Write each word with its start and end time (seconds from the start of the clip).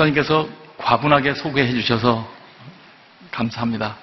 목사님께서 0.00 0.48
과분하게 0.78 1.34
소개해 1.34 1.72
주셔서 1.72 2.26
감사합니다. 3.30 3.96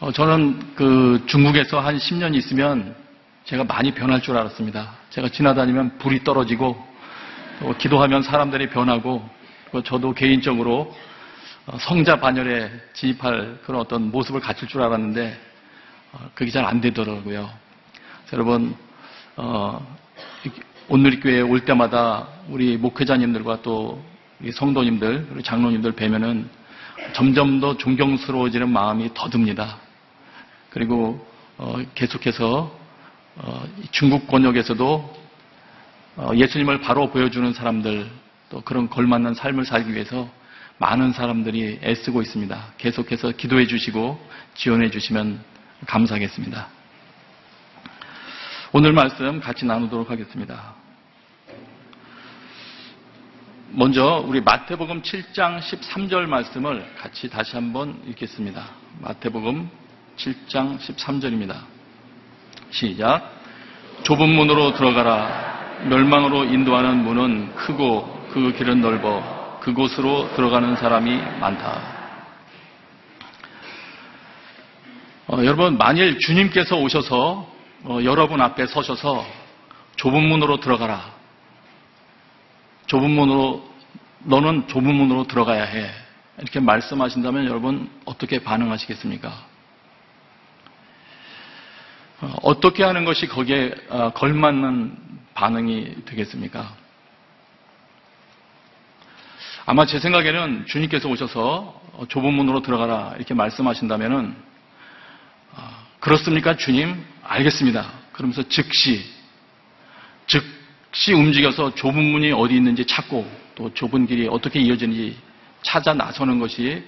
어, 0.00 0.12
저는 0.12 0.74
그 0.74 1.22
중국에서 1.26 1.80
한 1.80 1.98
10년 1.98 2.34
있으면 2.34 2.94
제가 3.44 3.64
많이 3.64 3.92
변할 3.92 4.22
줄 4.22 4.36
알았습니다. 4.36 4.94
제가 5.10 5.28
지나다니면 5.28 5.98
불이 5.98 6.24
떨어지고 6.24 6.82
또 7.60 7.76
기도하면 7.76 8.22
사람들이 8.22 8.70
변하고 8.70 9.28
저도 9.84 10.14
개인적으로 10.14 10.94
어, 11.66 11.76
성자 11.78 12.20
반열에 12.20 12.70
진입할 12.94 13.58
그런 13.64 13.80
어떤 13.80 14.10
모습을 14.10 14.40
갖출 14.40 14.68
줄 14.68 14.82
알았는데 14.82 15.38
어, 16.12 16.30
그게 16.34 16.50
잘 16.50 16.64
안 16.64 16.80
되더라고요. 16.80 17.50
여러분 18.32 18.74
어, 19.36 19.86
온누리교회에 20.88 21.42
올 21.42 21.60
때마다 21.60 22.26
우리 22.48 22.76
목회자님들과 22.76 23.62
또 23.62 24.02
성도님들 24.52 25.26
그리고 25.26 25.42
장로님들 25.42 25.92
뵈면은 25.92 26.48
점점 27.12 27.60
더 27.60 27.76
존경스러워지는 27.76 28.70
마음이 28.70 29.10
더 29.14 29.28
듭니다. 29.28 29.78
그리고 30.70 31.26
어, 31.56 31.80
계속해서 31.94 32.76
어, 33.36 33.64
중국 33.90 34.26
권역에서도 34.28 35.24
어, 36.16 36.30
예수님을 36.34 36.80
바로 36.80 37.10
보여주는 37.10 37.52
사람들 37.52 38.08
또 38.50 38.60
그런 38.60 38.88
걸맞는 38.88 39.34
삶을 39.34 39.64
살기 39.64 39.92
위해서 39.92 40.28
많은 40.78 41.12
사람들이 41.12 41.80
애쓰고 41.82 42.22
있습니다. 42.22 42.74
계속해서 42.78 43.32
기도해 43.32 43.66
주시고 43.66 44.20
지원해 44.54 44.90
주시면 44.90 45.40
감사하겠습니다. 45.86 46.68
오늘 48.72 48.92
말씀 48.92 49.40
같이 49.40 49.64
나누도록 49.64 50.10
하겠습니다. 50.10 50.83
먼저 53.76 54.24
우리 54.24 54.40
마태복음 54.40 55.02
7장 55.02 55.58
13절 55.58 56.26
말씀을 56.26 56.94
같이 56.96 57.28
다시 57.28 57.56
한번 57.56 58.00
읽겠습니다. 58.06 58.64
마태복음 59.00 59.68
7장 60.16 60.78
13절입니다. 60.78 61.56
시작. 62.70 63.32
좁은 64.04 64.28
문으로 64.28 64.74
들어가라. 64.74 65.80
멸망으로 65.88 66.44
인도하는 66.44 67.02
문은 67.02 67.56
크고 67.56 68.28
그 68.30 68.52
길은 68.52 68.80
넓어 68.80 69.58
그곳으로 69.58 70.32
들어가는 70.36 70.76
사람이 70.76 71.16
많다. 71.40 71.82
어, 75.26 75.38
여러분, 75.38 75.76
만일 75.78 76.20
주님께서 76.20 76.76
오셔서 76.76 77.52
어, 77.82 77.98
여러분 78.04 78.40
앞에 78.40 78.66
서셔서 78.66 79.26
좁은 79.96 80.22
문으로 80.28 80.60
들어가라. 80.60 81.13
좁은 82.86 83.10
문으로 83.10 83.68
너는 84.24 84.68
좁은 84.68 84.94
문으로 84.94 85.26
들어가야 85.26 85.64
해. 85.64 85.90
이렇게 86.38 86.60
말씀하신다면 86.60 87.46
여러분 87.46 87.90
어떻게 88.04 88.42
반응하시겠습니까? 88.42 89.46
어, 92.20 92.34
어떻게 92.42 92.82
하는 92.82 93.04
것이 93.04 93.26
거기에 93.26 93.74
어, 93.88 94.10
걸맞는 94.10 94.96
반응이 95.34 96.04
되겠습니까? 96.04 96.74
아마 99.66 99.86
제 99.86 99.98
생각에는 99.98 100.66
주님께서 100.66 101.08
오셔서 101.08 101.80
어, 101.94 102.04
좁은 102.08 102.32
문으로 102.32 102.62
들어가라 102.62 103.14
이렇게 103.16 103.34
말씀하신다면은 103.34 104.54
그렇습니까 106.04 106.54
주님? 106.58 107.02
알겠습니다. 107.22 107.90
그러면서 108.12 108.42
즉시 108.46 109.02
즉 110.26 110.44
시 110.94 111.12
움직여서 111.12 111.74
좁은 111.74 112.02
문이 112.02 112.30
어디 112.32 112.54
있는지 112.54 112.86
찾고 112.86 113.28
또 113.56 113.74
좁은 113.74 114.06
길이 114.06 114.28
어떻게 114.28 114.60
이어지는지 114.60 115.16
찾아 115.62 115.92
나서는 115.92 116.38
것이 116.38 116.84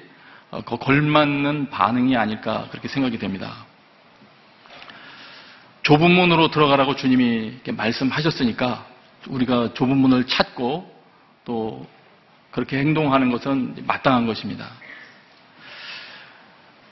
그 0.65 0.77
걸맞는 0.78 1.71
반응이 1.71 2.17
아닐까 2.17 2.69
그렇게 2.71 2.87
생각이 2.87 3.19
됩니다. 3.19 3.67
좁은 5.83 6.11
문으로 6.11 6.50
들어가라고 6.50 6.94
주님이 6.94 7.59
말씀하셨으니까 7.69 8.87
우리가 9.27 9.75
좁은 9.75 9.97
문을 9.97 10.27
찾고 10.27 10.88
또 11.44 11.87
그렇게 12.53 12.78
행동하는 12.78 13.31
것은 13.31 13.84
마땅한 13.87 14.27
것입니다. 14.27 14.71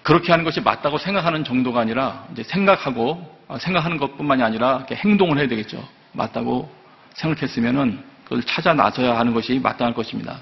그렇게 0.03 0.33
하는 0.33 0.45
것이 0.45 0.61
맞다고 0.61 0.99
생각하는 0.99 1.45
정도가 1.45 1.81
아니라 1.81 2.27
생각하고 2.45 3.39
아, 3.47 3.59
생각하는 3.59 3.99
것뿐만이 3.99 4.43
아니라 4.43 4.85
행동을 4.91 5.39
해야 5.39 5.47
되겠죠. 5.47 5.89
맞다고 6.13 6.84
생각했으면은 7.15 8.03
그걸 8.25 8.43
찾아 8.43 8.75
나서야 8.75 9.19
하는 9.19 9.35
것이 9.35 9.59
마땅할 9.59 9.95
것입니다. 9.95 10.41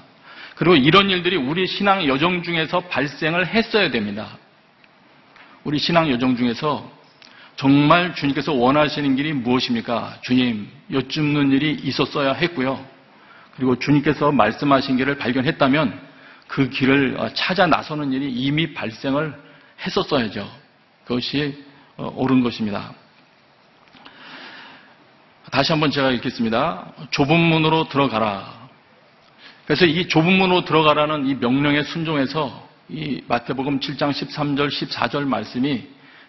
그리고 0.55 0.75
이런 0.75 1.09
일들이 1.09 1.35
우리 1.35 1.65
신앙 1.67 2.05
여정 2.07 2.43
중에서 2.43 2.81
발생을 2.81 3.47
했어야 3.47 3.89
됩니다. 3.91 4.37
우리 5.63 5.79
신앙 5.79 6.09
여정 6.09 6.35
중에서 6.35 6.91
정말 7.55 8.15
주님께서 8.15 8.53
원하시는 8.53 9.15
길이 9.15 9.33
무엇입니까? 9.33 10.17
주님, 10.21 10.67
여쭙는 10.91 11.51
일이 11.51 11.71
있었어야 11.71 12.33
했고요. 12.33 12.83
그리고 13.55 13.77
주님께서 13.77 14.31
말씀하신 14.31 14.97
길을 14.97 15.17
발견했다면 15.17 15.99
그 16.47 16.69
길을 16.69 17.15
어, 17.19 17.29
찾아 17.33 17.67
나서는 17.67 18.11
일이 18.11 18.31
이미 18.31 18.73
발생을 18.73 19.33
했었어야죠. 19.85 20.49
그것이 21.05 21.63
어, 21.97 22.11
옳은 22.15 22.41
것입니다. 22.41 22.93
다시 25.53 25.71
한번 25.71 25.91
제가 25.91 26.09
읽겠습니다. 26.09 26.93
좁은 27.11 27.39
문으로 27.39 27.87
들어가라. 27.87 28.69
그래서 29.67 29.85
이 29.85 30.07
좁은 30.07 30.33
문으로 30.33 30.65
들어가라는 30.65 31.27
이 31.27 31.35
명령에 31.35 31.83
순종해서 31.83 32.67
이 32.89 33.21
마태복음 33.27 33.79
7장 33.79 34.09
13절, 34.09 34.69
14절 34.69 35.27
말씀이 35.27 35.83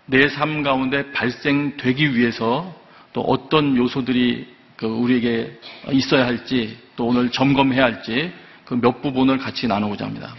내 0.05 0.29
삶 0.29 0.62
가운데 0.62 1.11
발생되기 1.12 2.15
위해서 2.15 2.79
또 3.15 3.23
어떤 3.23 3.79
요소들이 3.79 4.47
그 4.77 4.85
우리에게 4.85 5.59
있어야 5.93 6.27
할지 6.27 6.77
또 6.95 7.06
오늘 7.06 7.31
점검해야 7.31 7.83
할지 7.83 8.31
그 8.67 8.75
몇 8.75 9.01
부분을 9.01 9.39
같이 9.39 9.67
나누고자 9.67 10.05
합니다. 10.05 10.35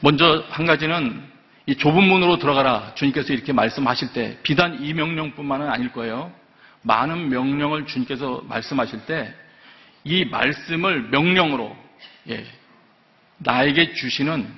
먼저 0.00 0.44
한 0.50 0.66
가지는 0.66 1.22
이 1.64 1.76
좁은 1.76 2.04
문으로 2.04 2.38
들어가라 2.38 2.92
주님께서 2.94 3.32
이렇게 3.32 3.54
말씀하실 3.54 4.12
때 4.12 4.38
비단 4.42 4.84
이 4.84 4.92
명령뿐만은 4.92 5.70
아닐 5.70 5.90
거예요. 5.92 6.30
많은 6.86 7.28
명령을 7.28 7.86
주님께서 7.86 8.44
말씀하실 8.48 9.06
때 9.06 9.34
이 10.06 10.24
말씀을 10.24 11.08
명령으로 11.10 11.76
예, 12.28 12.46
나에게 13.38 13.92
주시는 13.94 14.48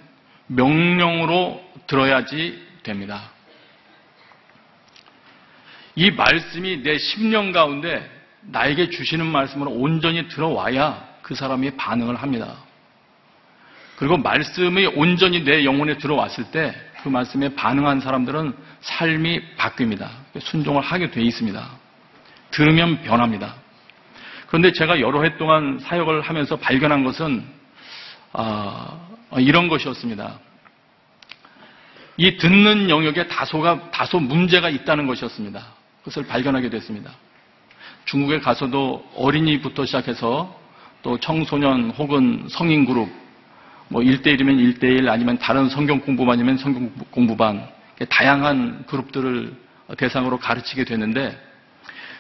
명령으로 0.47 1.65
들어야지 1.87 2.62
됩니다. 2.83 3.31
이 5.94 6.11
말씀이 6.11 6.83
내 6.83 6.97
10년 6.97 7.53
가운데 7.55 8.09
나에게 8.43 8.91
주시는 8.91 9.27
말씀으로 9.27 9.71
온전히 9.71 10.28
들어와야 10.28 11.03
그 11.22 11.34
사람이 11.34 11.72
반응을 11.77 12.16
합니다. 12.16 12.56
그리고 13.97 14.19
말씀이 14.19 14.87
온전히 14.87 15.45
내 15.45 15.65
영혼에 15.65 15.97
들어왔을 15.97 16.50
때 16.50 16.75
그 17.03 17.09
말씀에 17.09 17.55
반응한 17.55 18.00
사람들은 18.00 18.55
삶이 18.81 19.41
바뀝니다. 19.56 20.09
순종을 20.41 20.83
하게 20.83 21.12
돼 21.12 21.22
있습니다. 21.22 21.78
들으면 22.50 23.03
변합니다. 23.03 23.54
그런데 24.48 24.72
제가 24.72 25.00
여러 25.00 25.22
해 25.22 25.36
동안 25.36 25.78
사역을 25.78 26.22
하면서 26.22 26.56
발견한 26.56 27.04
것은 27.04 27.44
아, 28.32 29.09
이런 29.39 29.68
것이었습니다. 29.68 30.39
이 32.16 32.36
듣는 32.36 32.91
영역에 32.91 33.28
다소가, 33.28 33.91
다소 33.91 34.18
문제가 34.18 34.68
있다는 34.68 35.06
것이었습니다. 35.06 35.65
그것을 36.00 36.27
발견하게 36.27 36.71
됐습니다. 36.71 37.12
중국에 38.06 38.41
가서도 38.41 39.06
어린이부터 39.15 39.84
시작해서 39.84 40.59
또 41.03 41.18
청소년 41.21 41.91
혹은 41.91 42.47
성인 42.51 42.84
그룹, 42.84 43.09
뭐 43.89 44.03
1대1이면 44.03 44.78
1대1 44.78 45.09
아니면 45.09 45.39
다른 45.39 45.68
성경 45.68 46.01
공부반이면 46.01 46.59
성경 46.59 46.91
공부반, 47.10 47.68
다양한 48.09 48.84
그룹들을 48.86 49.54
대상으로 49.97 50.39
가르치게 50.39 50.84
되는데 50.84 51.39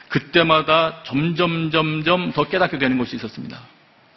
그때마다 0.08 1.02
점점 1.04 1.70
점점 1.70 2.32
더 2.32 2.44
깨닫게 2.44 2.78
되는 2.78 2.98
것이 2.98 3.16
있었습니다. 3.16 3.60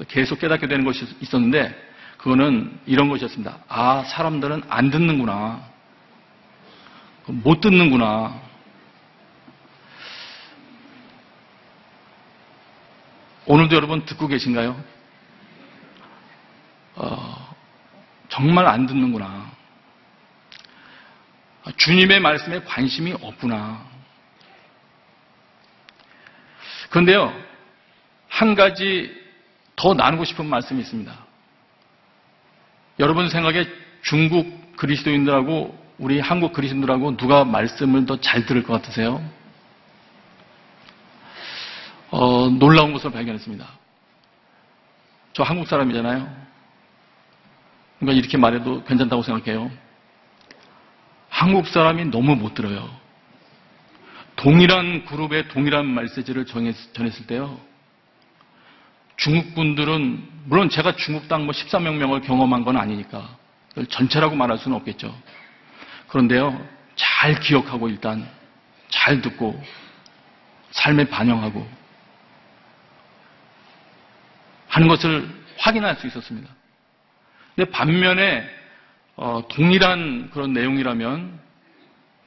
계속 0.08 0.40
깨닫게 0.40 0.68
되는 0.68 0.86
것이 0.86 1.06
있었는데 1.22 1.92
그거는 2.18 2.80
이런 2.86 3.10
것이었습니다. 3.10 3.58
아, 3.68 4.04
사람들은 4.04 4.64
안 4.70 4.90
듣는구나. 4.90 5.62
못 7.26 7.62
듣는구나. 7.62 8.40
오늘도 13.46 13.76
여러분 13.76 14.06
듣고 14.06 14.28
계신가요? 14.28 14.82
어, 16.96 17.56
정말 18.30 18.68
안 18.68 18.86
듣는구나. 18.86 19.52
주님의 21.76 22.20
말씀에 22.20 22.64
관심이 22.64 23.14
없구나. 23.14 23.91
그런데요, 26.92 27.34
한 28.28 28.54
가지 28.54 29.12
더 29.76 29.94
나누고 29.94 30.26
싶은 30.26 30.46
말씀이 30.46 30.80
있습니다. 30.82 31.12
여러분 33.00 33.30
생각에 33.30 33.66
중국 34.04 34.76
그리스도인들하고 34.76 35.80
우리 35.98 36.20
한국 36.20 36.54
그리스도인들하고 36.54 37.18
누가 37.18 37.46
말씀을 37.46 38.06
더 38.06 38.18
잘 38.18 38.46
들을 38.46 38.64
것 38.64 38.74
같으세요? 38.74 39.24
어, 42.10 42.50
놀라운 42.50 42.92
것을 42.92 43.12
발견했습니다. 43.12 43.66
저 45.34 45.44
한국 45.44 45.68
사람이잖아요. 45.68 46.30
그러니까 48.00 48.20
이렇게 48.20 48.38
말해도 48.38 48.84
괜찮다고 48.84 49.24
생각해요. 49.24 49.72
한국 51.30 51.68
사람이 51.68 52.06
너무 52.06 52.36
못 52.36 52.54
들어요. 52.54 53.01
동일한 54.42 55.06
그룹의 55.06 55.50
동일한 55.50 55.94
메시지를 55.94 56.48
전했을 56.48 57.28
때요. 57.28 57.62
중국 59.16 59.54
분들은 59.54 60.30
물론 60.46 60.68
제가 60.68 60.96
중국 60.96 61.28
땅뭐 61.28 61.52
13명명을 61.52 62.26
경험한 62.26 62.64
건 62.64 62.76
아니니까 62.76 63.38
전체라고 63.90 64.36
말할 64.36 64.58
수는 64.58 64.76
없겠죠. 64.78 65.16
그런데요. 66.08 66.60
잘 66.96 67.40
기억하고 67.40 67.88
일단 67.88 68.28
잘 68.90 69.22
듣고 69.22 69.64
삶에 70.72 71.06
반영하고 71.06 71.70
하는 74.70 74.88
것을 74.88 75.30
확인할 75.60 75.98
수 75.98 76.08
있었습니다. 76.08 76.50
근데 77.56 77.70
반면에 77.70 78.50
어, 79.18 79.44
동일한 79.50 80.32
그런 80.34 80.54
내용이라면 80.54 81.40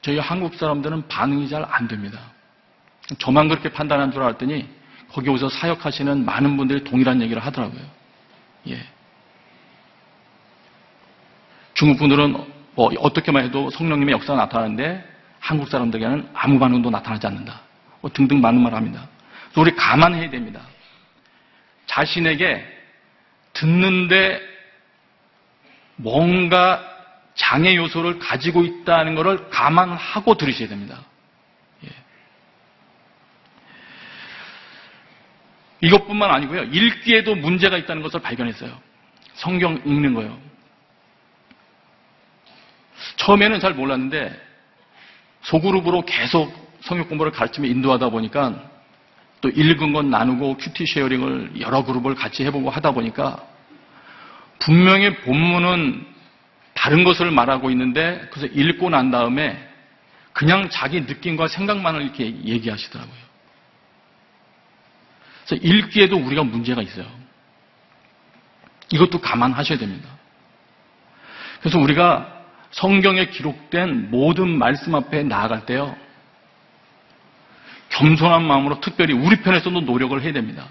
저희 0.05 0.19
한국 0.19 0.53
사람들은 0.53 1.07
반응이 1.07 1.49
잘 1.49 1.65
안 1.67 1.87
됩니다. 1.87 2.19
저만 3.17 3.47
그렇게 3.47 3.69
판단한 3.69 4.11
줄 4.11 4.21
알았더니 4.21 4.69
거기 5.09 5.29
오서 5.29 5.49
사역하시는 5.49 6.23
많은 6.23 6.57
분들이 6.57 6.83
동일한 6.83 7.23
얘기를 7.23 7.43
하더라고요. 7.43 7.81
예. 8.69 8.85
중국 11.73 11.97
분들은 11.97 12.33
뭐 12.75 12.91
어떻게만 12.99 13.45
해도 13.45 13.71
성령님의 13.71 14.13
역사가 14.13 14.37
나타나는데 14.41 15.03
한국 15.39 15.69
사람들에게는 15.69 16.29
아무 16.35 16.59
반응도 16.59 16.91
나타나지 16.91 17.25
않는다. 17.25 17.61
뭐 18.01 18.11
등등 18.13 18.41
많은 18.41 18.61
말을 18.61 18.77
합니다. 18.77 19.07
우리 19.57 19.75
감안해야 19.75 20.29
됩니다. 20.29 20.61
자신에게 21.87 22.63
듣는데 23.53 24.39
뭔가 25.95 26.94
장애 27.35 27.75
요소를 27.75 28.19
가지고 28.19 28.63
있다는 28.63 29.15
것을 29.15 29.49
감안하고 29.49 30.35
들으셔야 30.35 30.69
됩니다. 30.69 31.03
이것뿐만 35.81 36.31
아니고요. 36.31 36.63
읽기에도 36.63 37.35
문제가 37.35 37.77
있다는 37.77 38.01
것을 38.01 38.21
발견했어요. 38.21 38.71
성경 39.35 39.75
읽는 39.85 40.13
거요. 40.13 40.39
처음에는 43.17 43.59
잘 43.59 43.73
몰랐는데 43.73 44.41
소그룹으로 45.41 46.05
계속 46.05 46.53
성경 46.81 47.09
공부를 47.09 47.31
가르치며 47.31 47.67
인도하다 47.67 48.09
보니까 48.09 48.69
또 49.41 49.49
읽은 49.49 49.93
건 49.93 50.09
나누고 50.09 50.57
QT 50.57 50.85
sharing을 50.85 51.61
여러 51.61 51.83
그룹을 51.83 52.15
같이 52.15 52.43
해보고 52.45 52.69
하다 52.69 52.91
보니까 52.91 53.43
분명히 54.59 55.15
본문은 55.17 56.14
다른 56.85 57.03
것을 57.03 57.31
말하고 57.31 57.71
있는데 57.71 58.27
그래서 58.29 58.45
읽고 58.53 58.91
난 58.91 59.09
다음에 59.09 59.57
그냥 60.33 60.69
자기 60.69 61.01
느낌과 61.01 61.47
생각만을 61.47 62.03
이렇게 62.03 62.25
얘기하시더라고요. 62.25 63.25
그래서 65.47 65.65
읽기에도 65.65 66.15
우리가 66.15 66.43
문제가 66.43 66.83
있어요. 66.83 67.07
이것도 68.91 69.19
감안하셔야 69.19 69.79
됩니다. 69.79 70.07
그래서 71.59 71.79
우리가 71.79 72.43
성경에 72.69 73.29
기록된 73.29 74.11
모든 74.11 74.55
말씀 74.55 74.93
앞에 74.93 75.23
나아갈 75.23 75.65
때요. 75.65 75.97
겸손한 77.89 78.45
마음으로 78.45 78.79
특별히 78.79 79.15
우리 79.15 79.41
편에서도 79.41 79.81
노력을 79.81 80.21
해야 80.21 80.33
됩니다. 80.33 80.67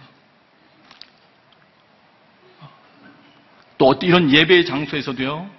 또 3.78 3.98
이런 4.00 4.30
예배의 4.30 4.64
장소에서도요. 4.64 5.53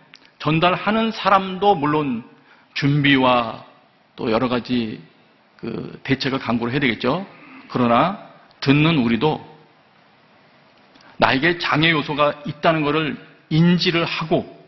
전달하는 0.45 1.11
사람도 1.11 1.73
물론 1.73 2.23
준비와 2.75 3.65
또 4.15 4.31
여러 4.31 4.47
가지 4.47 5.01
그 5.57 5.99
대책을 6.03 6.37
강구를 6.37 6.71
해야 6.71 6.79
되겠죠. 6.79 7.25
그러나 7.67 8.29
듣는 8.59 8.99
우리도 8.99 9.43
나에게 11.17 11.57
장애 11.57 11.89
요소가 11.89 12.43
있다는 12.45 12.83
것을 12.83 13.17
인지를 13.49 14.05
하고 14.05 14.63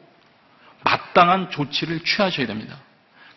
마땅한 0.83 1.51
조치를 1.51 1.99
취하셔야 1.99 2.47
됩니다. 2.47 2.75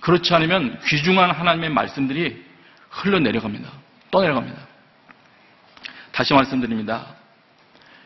그렇지 0.00 0.32
않으면 0.32 0.80
귀중한 0.86 1.32
하나님의 1.32 1.68
말씀들이 1.68 2.42
흘러내려갑니다. 2.88 3.68
떠내려갑니다. 4.10 4.58
다시 6.10 6.32
말씀드립니다. 6.32 7.04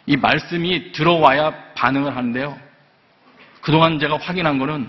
이 0.07 0.17
말씀이 0.17 0.91
들어와야 0.91 1.53
반응을 1.75 2.17
하는데요. 2.17 2.63
그동안 3.64 3.99
제가 3.99 4.19
확인한 4.19 4.58
거는, 4.58 4.87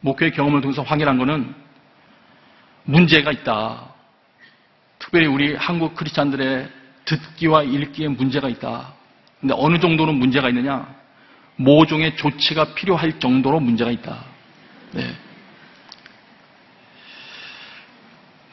목회 0.00 0.30
경험을 0.30 0.60
통해서 0.60 0.82
확인한 0.82 1.18
거는 1.18 1.52
문제가 2.84 3.32
있다. 3.32 3.88
특별히 5.00 5.26
우리 5.26 5.56
한국 5.56 5.96
크리스찬들의 5.96 6.70
듣기와 7.06 7.64
읽기에 7.64 8.06
문제가 8.06 8.48
있다. 8.48 8.92
근데 9.40 9.52
어느 9.58 9.80
정도는 9.80 10.14
문제가 10.14 10.48
있느냐? 10.50 10.86
모종의 11.56 12.16
조치가 12.16 12.74
필요할 12.74 13.18
정도로 13.18 13.58
문제가 13.58 13.90
있다. 13.90 14.24
네. 14.92 15.12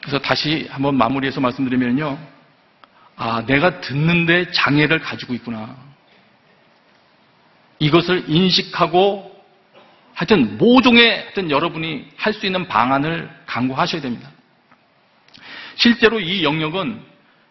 그래서 0.00 0.18
다시 0.18 0.66
한번 0.72 0.96
마무리해서 0.96 1.40
말씀드리면요. 1.40 2.18
아, 3.14 3.44
내가 3.46 3.80
듣는데 3.80 4.50
장애를 4.50 4.98
가지고 4.98 5.34
있구나. 5.34 5.76
이것을 7.78 8.24
인식하고 8.26 9.31
하여튼 10.14 10.58
모종의 10.58 11.08
하여튼 11.08 11.50
여러분이 11.50 12.08
할 12.16 12.32
수 12.32 12.46
있는 12.46 12.68
방안을 12.68 13.30
강구하셔야 13.46 14.00
됩니다. 14.00 14.30
실제로 15.76 16.20
이 16.20 16.44
영역은 16.44 17.02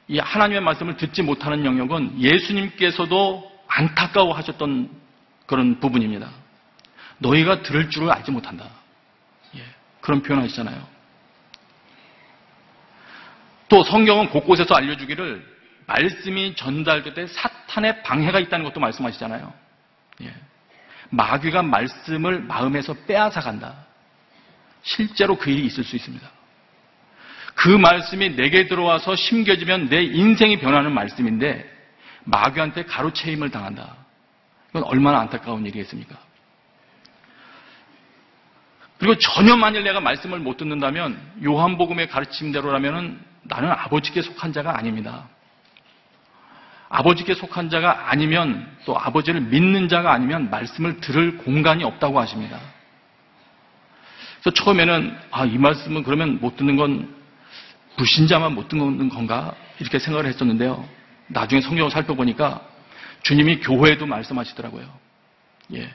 이 0.07 0.19
하나님의 0.19 0.61
말씀을 0.61 0.97
듣지 0.97 1.21
못하는 1.21 1.65
영역은 1.65 2.21
예수님께서도 2.21 3.49
안타까워 3.67 4.33
하셨던 4.35 4.89
그런 5.45 5.79
부분입니다. 5.79 6.29
너희가 7.19 7.61
들을 7.61 7.89
줄을 7.89 8.11
알지 8.11 8.31
못한다. 8.31 8.65
예, 9.55 9.63
그런 10.01 10.21
표현 10.21 10.41
하시잖아요. 10.43 10.87
또 13.69 13.83
성경은 13.83 14.29
곳곳에서 14.29 14.75
알려주기를 14.75 15.49
말씀이 15.87 16.55
전달될 16.55 17.13
때 17.13 17.27
사탄의 17.27 18.03
방해가 18.03 18.39
있다는 18.39 18.65
것도 18.65 18.79
말씀하시잖아요. 18.79 19.53
예. 20.23 20.33
마귀가 21.11 21.61
말씀을 21.61 22.41
마음에서 22.41 22.93
빼앗아 23.05 23.41
간다. 23.41 23.75
실제로 24.81 25.37
그 25.37 25.51
일이 25.51 25.65
있을 25.65 25.83
수 25.83 25.95
있습니다. 25.95 26.27
그 27.53 27.69
말씀이 27.69 28.35
내게 28.35 28.67
들어와서 28.67 29.15
심겨지면 29.15 29.89
내 29.89 30.03
인생이 30.03 30.59
변하는 30.59 30.93
말씀인데 30.93 31.69
마귀한테 32.23 32.85
가로채임을 32.85 33.51
당한다. 33.51 33.95
이건 34.69 34.83
얼마나 34.83 35.19
안타까운 35.19 35.65
일이겠습니까? 35.65 36.17
그리고 38.97 39.17
전혀 39.17 39.57
만일 39.57 39.83
내가 39.83 39.99
말씀을 39.99 40.39
못 40.39 40.57
듣는다면 40.57 41.19
요한복음의 41.43 42.07
가르침대로라면 42.07 43.19
나는 43.43 43.71
아버지께 43.71 44.21
속한 44.21 44.53
자가 44.53 44.77
아닙니다. 44.77 45.27
아버지께 46.93 47.35
속한 47.35 47.69
자가 47.69 48.11
아니면 48.11 48.67
또 48.85 48.97
아버지를 48.99 49.39
믿는 49.39 49.87
자가 49.87 50.11
아니면 50.11 50.49
말씀을 50.49 50.99
들을 50.99 51.37
공간이 51.37 51.85
없다고 51.85 52.19
하십니다. 52.19 52.59
그래서 54.41 54.53
처음에는 54.55 55.17
아, 55.31 55.45
이 55.45 55.57
말씀은 55.57 56.03
그러면 56.03 56.39
못 56.41 56.57
듣는 56.57 56.75
건 56.75 57.15
불신자만 57.95 58.53
못 58.53 58.67
듣는 58.67 59.07
건가? 59.07 59.55
이렇게 59.79 59.99
생각을 59.99 60.27
했었는데요. 60.27 60.87
나중에 61.27 61.61
성경을 61.61 61.91
살펴보니까 61.91 62.61
주님이 63.23 63.61
교회에도 63.61 64.05
말씀하시더라고요. 64.05 64.85
예. 65.75 65.93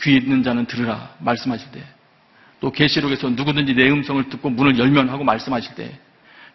귀 0.00 0.16
있는 0.16 0.44
자는 0.44 0.66
들으라 0.66 1.16
말씀하실 1.18 1.72
때. 1.72 1.82
또 2.60 2.70
계시록에서 2.70 3.30
누구든지 3.30 3.74
내 3.74 3.90
음성을 3.90 4.28
듣고 4.28 4.48
문을 4.50 4.78
열면 4.78 5.08
하고 5.08 5.24
말씀하실 5.24 5.74
때 5.74 5.98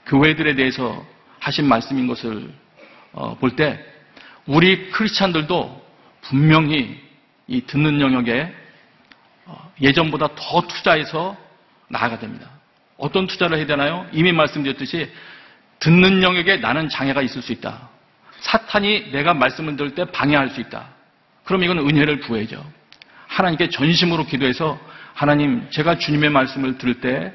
교회들에 0.05 0.55
대해서 0.55 1.05
하신 1.39 1.67
말씀인 1.67 2.07
것을 2.07 2.51
어, 3.13 3.37
볼때 3.37 3.83
우리 4.45 4.89
크리스찬들도 4.89 5.85
분명히 6.21 6.99
이 7.47 7.61
듣는 7.61 8.01
영역에 8.01 8.53
어, 9.45 9.71
예전보다 9.81 10.29
더 10.35 10.61
투자해서 10.67 11.37
나아가 11.89 12.19
됩니다. 12.19 12.49
어떤 12.97 13.27
투자를 13.27 13.57
해야 13.57 13.65
되나요? 13.65 14.07
이미 14.11 14.31
말씀드렸듯이 14.31 15.09
듣는 15.79 16.23
영역에 16.23 16.57
나는 16.57 16.89
장애가 16.89 17.21
있을 17.21 17.41
수 17.41 17.51
있다. 17.51 17.89
사탄이 18.39 19.11
내가 19.11 19.33
말씀을 19.33 19.75
들을 19.75 19.95
때 19.95 20.05
방해할 20.05 20.49
수 20.49 20.61
있다. 20.61 20.89
그럼 21.43 21.63
이건 21.63 21.79
은혜를 21.79 22.21
구해야죠. 22.21 22.63
하나님께 23.27 23.69
전심으로 23.69 24.25
기도해서 24.25 24.79
하나님 25.13 25.67
제가 25.69 25.97
주님의 25.97 26.29
말씀을 26.29 26.77
들을 26.77 27.01
때 27.01 27.33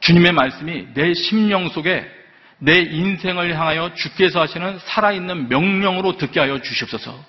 주님의 0.00 0.32
말씀이 0.32 0.88
내 0.94 1.14
심령 1.14 1.68
속에 1.68 2.15
내 2.58 2.80
인생을 2.80 3.54
향하여 3.54 3.94
주께서 3.94 4.40
하시는 4.40 4.78
살아있는 4.78 5.48
명령으로 5.48 6.16
듣게 6.16 6.40
하여 6.40 6.60
주시옵소서. 6.60 7.24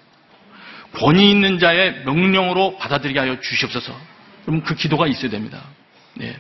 권위 0.94 1.30
있는 1.30 1.60
자의 1.60 2.04
명령으로 2.06 2.78
받아들이게 2.78 3.20
하여 3.20 3.40
주시옵소서. 3.40 3.94
그럼 4.46 4.62
그 4.64 4.76
기도가 4.76 5.08
있어야 5.08 5.30
됩니다. 5.30 5.64
네. 6.14 6.40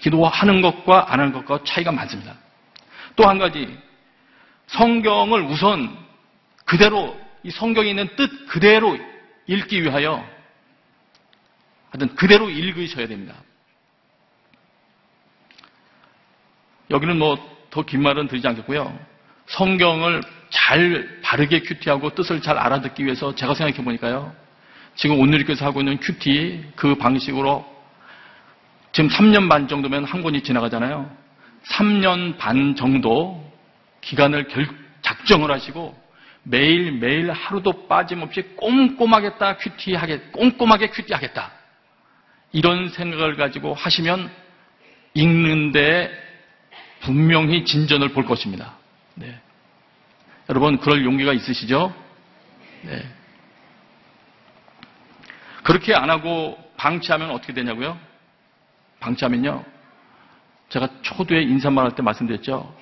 기도하는 0.00 0.62
것과 0.62 1.12
안 1.12 1.20
하는 1.20 1.32
것과 1.32 1.60
차이가 1.64 1.92
많습니다. 1.92 2.34
또 3.16 3.26
한 3.26 3.38
가지, 3.38 3.78
성경을 4.66 5.42
우선 5.42 5.96
그대로, 6.64 7.18
이 7.42 7.50
성경에 7.50 7.90
있는 7.90 8.08
뜻 8.16 8.46
그대로 8.48 8.98
읽기 9.46 9.82
위하여 9.82 10.26
하여튼 11.90 12.14
그대로 12.16 12.50
읽으셔야 12.50 13.06
됩니다. 13.06 13.34
여기는 16.90 17.18
뭐 17.18 17.55
더 17.70 17.82
긴 17.82 18.02
말은 18.02 18.28
드리지 18.28 18.46
않겠고요. 18.48 18.98
성경을 19.46 20.22
잘 20.50 21.20
바르게 21.22 21.60
큐티하고 21.60 22.14
뜻을 22.14 22.40
잘 22.40 22.58
알아듣기 22.58 23.04
위해서 23.04 23.34
제가 23.34 23.54
생각해 23.54 23.84
보니까요. 23.84 24.34
지금 24.94 25.20
오늘교에서 25.20 25.66
하고 25.66 25.80
있는 25.80 25.98
큐티 25.98 26.72
그 26.74 26.94
방식으로 26.96 27.64
지금 28.92 29.10
3년 29.10 29.48
반 29.48 29.68
정도면 29.68 30.04
한 30.04 30.22
권이 30.22 30.42
지나가잖아요. 30.42 31.10
3년 31.70 32.38
반 32.38 32.74
정도 32.76 33.44
기간을 34.00 34.48
결, 34.48 34.66
작정을 35.02 35.50
하시고 35.50 35.94
매일매일 36.44 37.30
하루도 37.30 37.88
빠짐없이 37.88 38.42
꼼꼼하겠다 38.56 39.56
큐티하겠 39.58 40.32
꼼꼼하게 40.32 40.88
큐티하겠다. 40.88 41.52
이런 42.52 42.88
생각을 42.88 43.36
가지고 43.36 43.74
하시면 43.74 44.30
읽는데 45.14 46.25
분명히 47.06 47.64
진전을 47.64 48.08
볼 48.08 48.26
것입니다. 48.26 48.72
네. 49.14 49.40
여러분 50.48 50.78
그럴 50.78 51.04
용기가 51.04 51.32
있으시죠? 51.32 51.94
네. 52.82 53.08
그렇게 55.62 55.94
안 55.94 56.10
하고 56.10 56.58
방치하면 56.76 57.30
어떻게 57.30 57.52
되냐고요? 57.52 57.96
방치하면요. 58.98 59.64
제가 60.68 60.88
초두에 61.02 61.42
인사말 61.42 61.84
할 61.84 61.92
때 61.92 62.02
말씀드렸죠. 62.02 62.74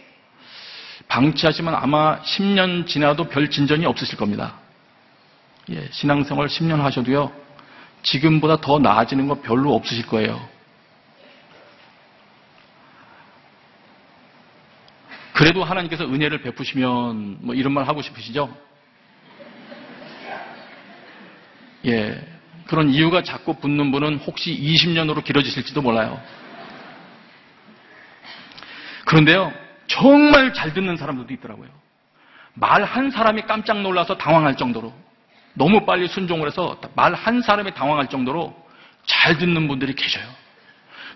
방치하시면 1.08 1.74
아마 1.74 2.22
10년 2.22 2.86
지나도 2.86 3.24
별 3.28 3.50
진전이 3.50 3.84
없으실 3.84 4.16
겁니다. 4.16 4.54
예, 5.68 5.86
신앙생활 5.92 6.46
10년 6.48 6.78
하셔도요. 6.78 7.30
지금보다 8.02 8.56
더 8.56 8.78
나아지는 8.78 9.28
거 9.28 9.42
별로 9.42 9.74
없으실 9.74 10.06
거예요. 10.06 10.48
그래도 15.44 15.62
하나님께서 15.62 16.06
은혜를 16.06 16.40
베푸시면 16.40 17.36
뭐 17.42 17.54
이런 17.54 17.74
말 17.74 17.86
하고 17.86 18.00
싶으시죠? 18.00 18.56
예. 21.84 22.18
그런 22.66 22.88
이유가 22.88 23.22
자꾸 23.22 23.52
붙는 23.52 23.92
분은 23.92 24.20
혹시 24.20 24.58
20년으로 24.58 25.22
길어지실지도 25.22 25.82
몰라요. 25.82 26.18
그런데요, 29.04 29.52
정말 29.86 30.54
잘 30.54 30.72
듣는 30.72 30.96
사람들도 30.96 31.34
있더라고요. 31.34 31.68
말 32.54 32.82
한 32.82 33.10
사람이 33.10 33.42
깜짝 33.42 33.82
놀라서 33.82 34.16
당황할 34.16 34.56
정도로 34.56 34.94
너무 35.52 35.84
빨리 35.84 36.08
순종을 36.08 36.46
해서 36.46 36.80
말 36.94 37.12
한 37.12 37.42
사람이 37.42 37.74
당황할 37.74 38.08
정도로 38.08 38.56
잘 39.04 39.36
듣는 39.36 39.68
분들이 39.68 39.94
계셔요. 39.94 40.24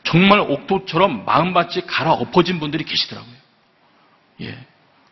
정말 0.02 0.40
옥토처럼 0.40 1.24
마음밭이 1.24 1.86
갈아 1.86 2.12
엎어진 2.12 2.60
분들이 2.60 2.84
계시더라고요. 2.84 3.37
예. 4.40 4.58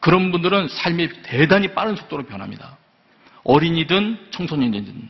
그런 0.00 0.30
분들은 0.30 0.68
삶이 0.68 1.22
대단히 1.22 1.68
빠른 1.74 1.96
속도로 1.96 2.24
변합니다. 2.24 2.76
어린이든 3.44 4.28
청소년이든 4.30 5.08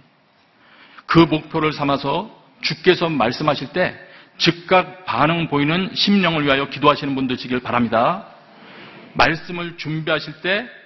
그 1.06 1.18
목표를 1.18 1.72
삼아서 1.72 2.34
주께서 2.60 3.08
말씀하실 3.08 3.68
때 3.68 3.98
즉각 4.38 5.04
반응 5.04 5.48
보이는 5.48 5.90
심령을 5.94 6.44
위하여 6.44 6.68
기도하시는 6.68 7.14
분들이길 7.14 7.60
바랍니다. 7.60 8.26
말씀을 9.14 9.76
준비하실 9.76 10.40
때 10.42 10.76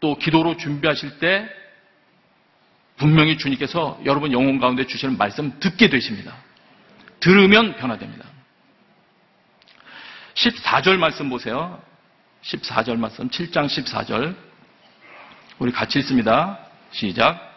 또 0.00 0.16
기도로 0.16 0.56
준비하실 0.56 1.18
때 1.18 1.48
분명히 2.96 3.38
주님께서 3.38 4.00
여러분 4.04 4.32
영혼 4.32 4.58
가운데 4.58 4.86
주시는 4.86 5.16
말씀 5.16 5.58
듣게 5.60 5.88
되십니다. 5.88 6.34
들으면 7.20 7.76
변화됩니다. 7.76 8.26
14절 10.34 10.96
말씀 10.96 11.28
보세요. 11.28 11.80
14절 12.42 12.98
말씀, 12.98 13.28
7장 13.28 13.66
14절. 13.66 14.34
우리 15.58 15.72
같이 15.72 15.98
읽습니다. 15.98 16.58
시작. 16.90 17.50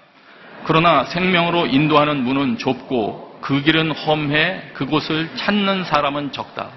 그러나 0.66 1.06
생명으로 1.06 1.68
인도하는 1.68 2.24
문은 2.24 2.58
좁고 2.58 3.40
그 3.42 3.62
길은 3.62 3.92
험해 3.92 4.72
그곳을 4.74 5.30
찾는 5.36 5.84
사람은 5.86 6.32
적다. 6.32 6.72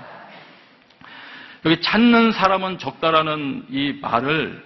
여기 1.65 1.81
찾는 1.81 2.33
사람은 2.33 2.79
적다라는 2.79 3.67
이 3.71 3.99
말을 4.01 4.65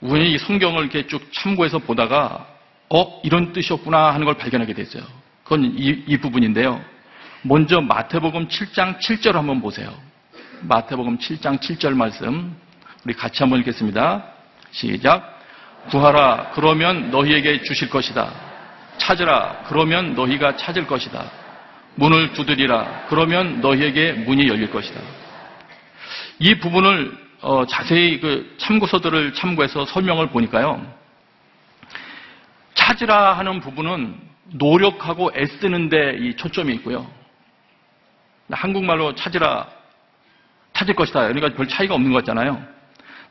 우연히 0.00 0.32
이 0.34 0.38
성경을 0.38 0.82
이렇게 0.82 1.06
쭉 1.06 1.32
참고해서 1.32 1.78
보다가 1.78 2.46
어 2.90 3.20
이런 3.22 3.52
뜻이었구나 3.52 4.12
하는 4.12 4.26
걸 4.26 4.34
발견하게 4.34 4.74
됐어요. 4.74 5.02
그건 5.44 5.64
이, 5.64 6.04
이 6.06 6.16
부분인데요. 6.18 6.82
먼저 7.42 7.80
마태복음 7.80 8.48
7장 8.48 8.98
7절 8.98 9.32
한번 9.32 9.60
보세요. 9.60 9.94
마태복음 10.62 11.18
7장 11.18 11.58
7절 11.58 11.94
말씀 11.94 12.56
우리 13.04 13.14
같이 13.14 13.42
한번 13.42 13.58
읽겠습니다. 13.60 14.24
시작. 14.70 15.40
구하라 15.90 16.52
그러면 16.54 17.10
너희에게 17.10 17.62
주실 17.62 17.90
것이다. 17.90 18.32
찾으라 18.98 19.64
그러면 19.66 20.14
너희가 20.14 20.56
찾을 20.56 20.86
것이다. 20.86 21.30
문을 21.96 22.32
두드리라 22.32 23.06
그러면 23.08 23.60
너희에게 23.60 24.12
문이 24.12 24.46
열릴 24.46 24.70
것이다. 24.70 25.00
이 26.38 26.54
부분을 26.60 27.18
어, 27.40 27.66
자세히 27.66 28.20
그 28.20 28.54
참고서들을 28.58 29.34
참고해서 29.34 29.86
설명을 29.86 30.28
보니까요. 30.28 30.86
찾으라 32.74 33.36
하는 33.36 33.58
부분은 33.58 34.16
노력하고 34.52 35.32
애쓰는데 35.36 36.18
이 36.20 36.36
초점이 36.36 36.72
있고요. 36.74 37.10
한국말로 38.48 39.16
찾으라 39.16 39.81
찾을 40.82 40.94
것이다. 40.94 41.28
그러니까 41.28 41.54
별 41.54 41.68
차이가 41.68 41.94
없는 41.94 42.12
것 42.12 42.18
같잖아요. 42.18 42.62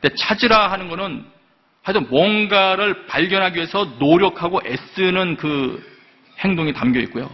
근데 0.00 0.14
찾으라 0.14 0.70
하는 0.70 0.88
거는 0.88 1.24
하여튼 1.82 2.08
뭔가를 2.08 3.06
발견하기 3.06 3.56
위해서 3.56 3.84
노력하고 3.98 4.60
애쓰는 4.64 5.36
그 5.36 5.82
행동이 6.38 6.72
담겨 6.72 7.00
있고요. 7.00 7.30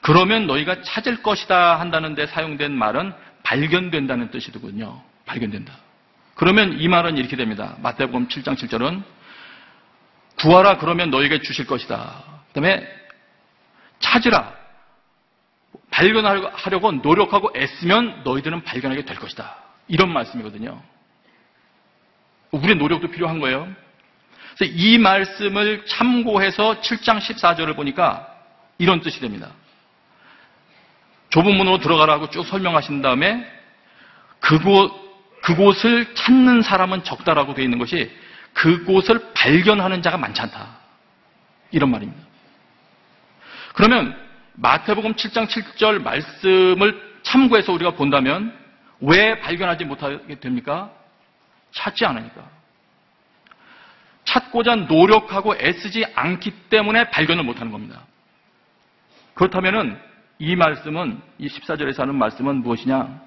그러면 0.00 0.46
너희가 0.46 0.82
찾을 0.82 1.22
것이다 1.22 1.80
한다는데 1.80 2.26
사용된 2.26 2.72
말은 2.72 3.12
발견된다는 3.42 4.30
뜻이거든요. 4.30 5.00
발견된다. 5.24 5.72
그러면 6.34 6.78
이 6.80 6.88
말은 6.88 7.16
이렇게 7.16 7.36
됩니다. 7.36 7.76
마태복음 7.80 8.28
7장 8.28 8.56
7절은 8.56 9.02
구하라 10.36 10.78
그러면 10.78 11.10
너희에게 11.10 11.40
주실 11.40 11.66
것이다. 11.66 12.22
그 12.48 12.60
다음에 12.60 12.86
찾으라 14.00 14.52
발견하려고 15.90 16.92
노력하고 16.92 17.52
애쓰면 17.56 18.22
너희들은 18.24 18.64
발견하게 18.64 19.04
될 19.04 19.16
것이다. 19.16 19.56
이런 19.88 20.12
말씀이거든요. 20.12 20.80
우리의 22.50 22.76
노력도 22.76 23.10
필요한 23.10 23.40
거예요. 23.40 23.68
그래서 24.56 24.72
이 24.74 24.98
말씀을 24.98 25.84
참고해서 25.86 26.80
7장 26.80 27.18
14절을 27.18 27.76
보니까 27.76 28.28
이런 28.78 29.00
뜻이 29.00 29.20
됩니다. 29.20 29.50
좁은 31.30 31.56
문으로 31.56 31.78
들어가라고 31.78 32.30
쭉 32.30 32.44
설명하신 32.44 33.02
다음에 33.02 33.44
그곳, 34.38 34.92
그곳을 35.42 36.14
찾는 36.14 36.62
사람은 36.62 37.02
적다라고 37.02 37.54
되어 37.54 37.64
있는 37.64 37.78
것이 37.78 38.10
그곳을 38.52 39.32
발견하는 39.34 40.02
자가 40.02 40.16
많지 40.16 40.40
않다. 40.42 40.78
이런 41.72 41.90
말입니다. 41.90 42.22
그러면 43.74 44.23
마태복음 44.54 45.14
7장 45.14 45.46
7절 45.48 46.02
말씀을 46.02 47.14
참고해서 47.22 47.72
우리가 47.72 47.92
본다면 47.92 48.56
왜 49.00 49.38
발견하지 49.40 49.84
못하게 49.84 50.38
됩니까? 50.40 50.90
찾지 51.72 52.04
않으니까. 52.04 52.48
찾고자 54.24 54.76
노력하고 54.76 55.56
애쓰지 55.56 56.04
않기 56.14 56.50
때문에 56.70 57.10
발견을 57.10 57.44
못하는 57.44 57.72
겁니다. 57.72 58.02
그렇다면 59.34 60.00
이 60.38 60.56
말씀은 60.56 61.20
이 61.38 61.48
14절에서 61.48 62.00
하는 62.00 62.14
말씀은 62.16 62.56
무엇이냐? 62.62 63.22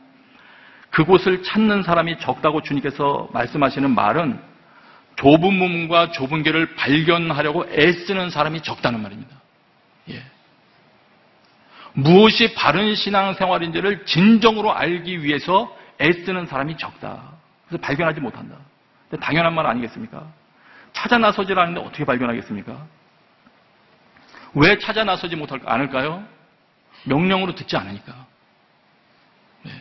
그곳을 0.90 1.44
찾는 1.44 1.84
사람이 1.84 2.20
적다고 2.20 2.62
주님께서 2.62 3.30
말씀하시는 3.34 3.94
말은 3.94 4.40
좁은 5.18 5.54
몸과 5.54 6.12
좁은 6.12 6.44
길을 6.44 6.76
발견하려고 6.76 7.66
애쓰는 7.70 8.30
사람이 8.30 8.62
적다는 8.62 9.02
말입니다. 9.02 9.36
예. 10.10 10.24
무엇이 11.98 12.54
바른 12.54 12.94
신앙생활인지를 12.94 14.06
진정으로 14.06 14.72
알기 14.72 15.24
위해서 15.24 15.76
애쓰는 16.00 16.46
사람이 16.46 16.78
적다. 16.78 17.32
그래서 17.68 17.82
발견하지 17.82 18.22
못한다. 18.22 18.56
당연한 19.20 19.56
말 19.56 19.66
아니겠습니까? 19.66 20.32
찾아 20.94 21.18
나서질 21.18 21.58
않는데 21.58 21.82
어떻게 21.82 22.06
발견하겠습니까? 22.06 22.86
왜 24.54 24.78
찾아 24.78 25.04
나서지 25.04 25.36
못할 25.36 25.60
않을까요? 25.66 26.24
명령으로 27.06 27.56
듣지 27.56 27.76
않으니까. 27.76 28.28
네. 29.64 29.72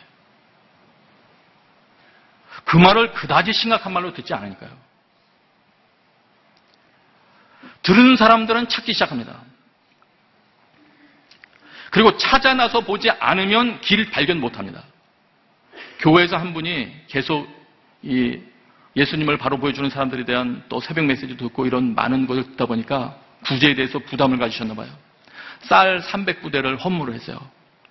그 2.65 2.77
말을 2.77 3.13
그다지 3.13 3.53
심각한 3.53 3.93
말로 3.93 4.11
듣지 4.15 4.33
않으니까요. 4.33 4.71
들은 7.83 8.15
사람들은 8.15 8.69
찾기 8.69 8.93
시작합니다. 8.93 9.39
그리고 11.91 12.17
찾아 12.17 12.53
나서 12.53 12.81
보지 12.81 13.09
않으면 13.09 13.81
길 13.81 14.09
발견 14.11 14.39
못 14.39 14.57
합니다. 14.57 14.83
교회에서 15.99 16.37
한 16.37 16.53
분이 16.53 16.91
계속 17.07 17.47
이 18.03 18.39
예수님을 18.95 19.37
바로 19.37 19.57
보여주는 19.57 19.89
사람들에 19.89 20.25
대한 20.25 20.63
또 20.69 20.79
새벽 20.79 21.05
메시지 21.05 21.37
듣고 21.37 21.65
이런 21.65 21.93
많은 21.95 22.27
것을 22.27 22.43
듣다 22.51 22.65
보니까 22.65 23.15
구제에 23.45 23.75
대해서 23.75 23.99
부담을 23.99 24.37
가지셨나 24.37 24.73
봐요. 24.73 24.87
쌀 25.61 25.99
300부대를 26.01 26.83
헌물을 26.83 27.13
했어요. 27.13 27.39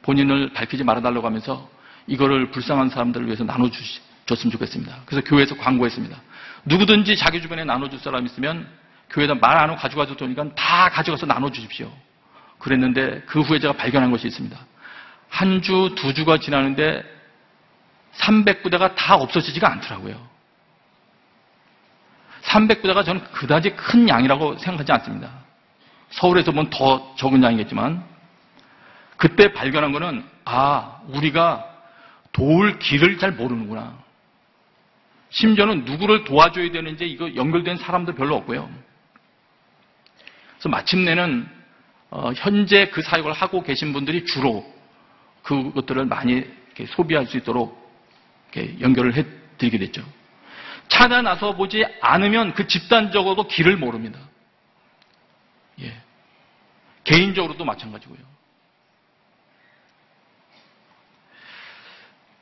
본인을 0.02 0.52
밝히지 0.52 0.84
말아달라고 0.84 1.26
하면서 1.26 1.68
이거를 2.06 2.50
불쌍한 2.50 2.90
사람들을 2.90 3.26
위해서 3.26 3.44
나눠줬으면 3.44 4.52
좋겠습니다. 4.52 5.02
그래서 5.06 5.24
교회에서 5.24 5.56
광고했습니다. 5.56 6.16
누구든지 6.64 7.16
자기 7.16 7.40
주변에 7.40 7.64
나눠줄 7.64 7.98
사람 8.00 8.24
있으면 8.26 8.66
교회에다 9.10 9.34
말 9.36 9.56
안 9.58 9.70
하고 9.70 9.78
가져가서 9.80 10.16
도니까 10.16 10.54
다 10.54 10.88
가져가서 10.90 11.26
나눠주십시오. 11.26 11.90
그랬는데 12.58 13.22
그 13.26 13.40
후에 13.40 13.58
제가 13.58 13.74
발견한 13.74 14.10
것이 14.10 14.26
있습니다. 14.26 14.58
한 15.28 15.62
주, 15.62 15.94
두 15.96 16.14
주가 16.14 16.38
지나는데 16.38 17.04
300부대가 18.14 18.94
다 18.94 19.16
없어지지가 19.16 19.70
않더라고요. 19.72 20.36
300부대가 22.42 23.04
저는 23.04 23.24
그다지 23.32 23.70
큰 23.76 24.08
양이라고 24.08 24.58
생각하지 24.58 24.92
않습니다. 24.92 25.30
서울에서 26.10 26.52
보면 26.52 26.70
더 26.70 27.14
적은 27.16 27.42
양이겠지만 27.42 28.04
그때 29.16 29.52
발견한 29.52 29.92
거는 29.92 30.24
아 30.44 31.00
우리가 31.08 31.64
도울 32.32 32.78
길을 32.78 33.18
잘 33.18 33.32
모르는구나. 33.32 33.96
심지어는 35.30 35.84
누구를 35.84 36.24
도와줘야 36.24 36.70
되는지 36.70 37.06
이거 37.06 37.34
연결된 37.34 37.76
사람도 37.76 38.14
별로 38.14 38.36
없고요. 38.36 38.70
그래서 40.52 40.68
마침내는 40.68 41.48
어, 41.48 41.55
현재 42.36 42.88
그 42.90 43.02
사역을 43.02 43.32
하고 43.32 43.62
계신 43.62 43.92
분들이 43.92 44.24
주로 44.24 44.64
그것들을 45.42 46.06
많이 46.06 46.44
소비할 46.88 47.26
수 47.26 47.36
있도록 47.36 47.86
연결을 48.80 49.14
해드리게 49.14 49.78
됐죠. 49.78 50.04
찾아 50.88 51.20
나서 51.20 51.54
보지 51.54 51.84
않으면 52.00 52.54
그 52.54 52.66
집단적으로도 52.66 53.48
길을 53.48 53.76
모릅니다. 53.76 54.18
예. 55.80 56.00
개인적으로도 57.04 57.64
마찬가지고요. 57.64 58.18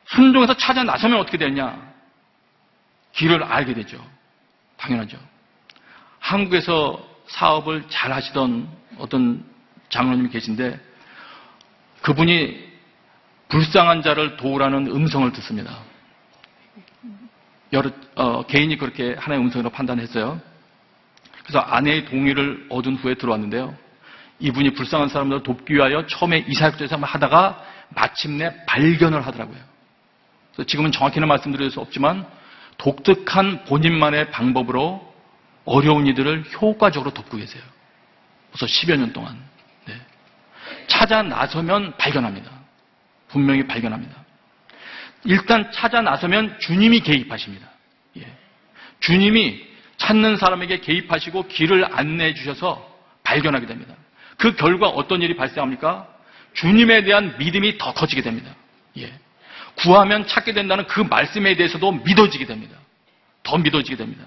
순종해서 0.06 0.56
찾아 0.56 0.84
나서면 0.84 1.18
어떻게 1.18 1.38
되냐? 1.38 1.92
길을 3.12 3.42
알게 3.42 3.74
되죠. 3.74 4.04
당연하죠. 4.76 5.18
한국에서 6.20 7.04
사업을 7.26 7.88
잘 7.88 8.12
하시던 8.12 8.68
어떤 8.98 9.53
장로님이 9.94 10.28
계신데 10.30 10.78
그분이 12.02 12.74
불쌍한 13.48 14.02
자를 14.02 14.36
도우라는 14.36 14.88
음성을 14.88 15.30
듣습니다. 15.32 15.78
여러, 17.72 17.90
어, 18.16 18.44
개인이 18.46 18.76
그렇게 18.76 19.14
하나의 19.14 19.40
음성으로 19.40 19.70
판단했어요. 19.70 20.40
그래서 21.42 21.60
아내의 21.60 22.06
동의를 22.06 22.66
얻은 22.70 22.96
후에 22.96 23.14
들어왔는데요. 23.14 23.76
이분이 24.40 24.74
불쌍한 24.74 25.08
사람들을 25.08 25.44
돕기 25.44 25.74
위하여 25.74 26.06
처음에 26.06 26.44
이사역자에서 26.48 26.96
하다가 26.96 27.64
마침내 27.90 28.52
발견을 28.66 29.24
하더라고요. 29.26 29.58
그래서 30.52 30.66
지금은 30.66 30.90
정확히는 30.90 31.28
말씀드릴 31.28 31.70
수 31.70 31.80
없지만 31.80 32.26
독특한 32.78 33.64
본인만의 33.66 34.30
방법으로 34.30 35.14
어려운 35.64 36.06
이들을 36.06 36.44
효과적으로 36.60 37.12
돕고 37.12 37.36
계세요. 37.36 37.62
벌써 38.50 38.66
10여 38.66 38.96
년 38.96 39.12
동안. 39.12 39.53
네. 40.84 40.86
찾아 40.86 41.22
나서면 41.22 41.96
발견합니다. 41.96 42.50
분명히 43.28 43.66
발견합니다. 43.66 44.14
일단 45.24 45.70
찾아 45.72 46.02
나서면 46.02 46.58
주님이 46.60 47.00
개입하십니다. 47.00 47.66
예. 48.18 48.26
주님이 49.00 49.66
찾는 49.96 50.36
사람에게 50.36 50.80
개입하시고 50.80 51.48
길을 51.48 51.86
안내해 51.96 52.34
주셔서 52.34 52.94
발견하게 53.22 53.66
됩니다. 53.66 53.94
그 54.36 54.54
결과 54.54 54.88
어떤 54.88 55.22
일이 55.22 55.34
발생합니까? 55.36 56.08
주님에 56.52 57.04
대한 57.04 57.36
믿음이 57.38 57.78
더 57.78 57.94
커지게 57.94 58.22
됩니다. 58.22 58.54
예. 58.98 59.12
구하면 59.76 60.26
찾게 60.26 60.52
된다는 60.52 60.86
그 60.86 61.00
말씀에 61.00 61.56
대해서도 61.56 61.92
믿어지게 61.92 62.46
됩니다. 62.46 62.76
더 63.42 63.58
믿어지게 63.58 63.96
됩니다. 63.96 64.26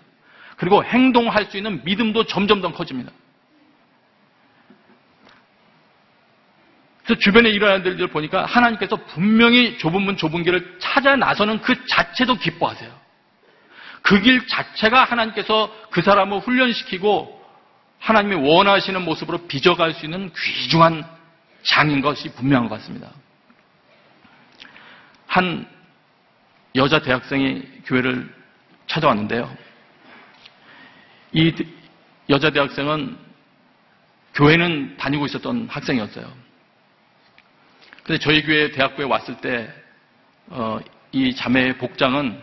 그리고 0.57 0.83
행동할 0.83 1.45
수 1.45 1.57
있는 1.57 1.83
믿음도 1.85 2.25
점점 2.25 2.61
더 2.61 2.71
커집니다. 2.71 3.11
그래서 7.07 7.21
주변에 7.21 7.49
일어나는 7.49 7.85
일들 7.85 8.07
보니까 8.07 8.45
하나님께서 8.45 8.97
분명히 8.97 9.77
좁은 9.77 10.01
문 10.01 10.17
좁은 10.17 10.43
길을 10.43 10.77
찾아 10.79 11.15
나서는 11.15 11.61
그 11.61 11.85
자체도 11.87 12.37
기뻐하세요. 12.37 12.91
그 14.01 14.21
길 14.21 14.45
자체가 14.45 15.05
하나님께서 15.05 15.73
그 15.89 16.01
사람을 16.01 16.39
훈련시키고 16.39 17.41
하나님이 17.99 18.35
원하시는 18.35 19.03
모습으로 19.05 19.47
빚어갈 19.47 19.93
수 19.93 20.05
있는 20.05 20.31
귀중한 20.33 21.05
장인 21.63 22.01
것이 22.01 22.29
분명한 22.33 22.67
것 22.67 22.75
같습니다. 22.75 23.09
한 25.27 25.65
여자 26.75 27.01
대학생이 27.01 27.63
교회를 27.85 28.33
찾아왔는데요. 28.87 29.55
이 31.31 31.53
여자 32.29 32.49
대학생은 32.49 33.17
교회는 34.33 34.97
다니고 34.97 35.25
있었던 35.25 35.67
학생이었어요. 35.69 36.46
근데 38.07 38.19
저희 38.19 38.41
교회 38.41 38.71
대학교에 38.71 39.05
왔을 39.05 39.35
때, 39.41 39.69
어, 40.47 40.79
이 41.11 41.35
자매의 41.35 41.77
복장은 41.77 42.39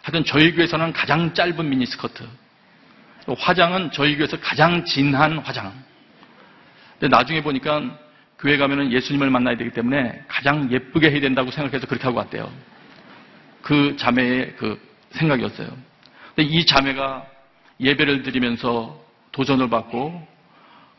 하여튼 0.00 0.24
저희 0.24 0.52
교회에서는 0.52 0.92
가장 0.92 1.34
짧은 1.34 1.68
미니스커트. 1.68 2.22
화장은 3.36 3.90
저희 3.92 4.14
교회에서 4.14 4.38
가장 4.38 4.84
진한 4.84 5.38
화장. 5.38 5.72
근데 7.00 7.16
나중에 7.16 7.42
보니까 7.42 7.98
교회 8.38 8.56
가면은 8.56 8.92
예수님을 8.92 9.28
만나야 9.28 9.56
되기 9.56 9.70
때문에 9.70 10.24
가장 10.28 10.70
예쁘게 10.70 11.10
해야 11.10 11.20
된다고 11.20 11.50
생각해서 11.50 11.86
그렇게 11.88 12.04
하고 12.04 12.18
왔대요. 12.18 12.52
그 13.60 13.96
자매의 13.96 14.54
그 14.56 14.80
생각이었어요. 15.10 15.68
근데 16.36 16.48
이 16.48 16.64
자매가 16.64 17.26
예배를 17.80 18.22
드리면서 18.22 19.04
도전을 19.32 19.68
받고 19.68 20.28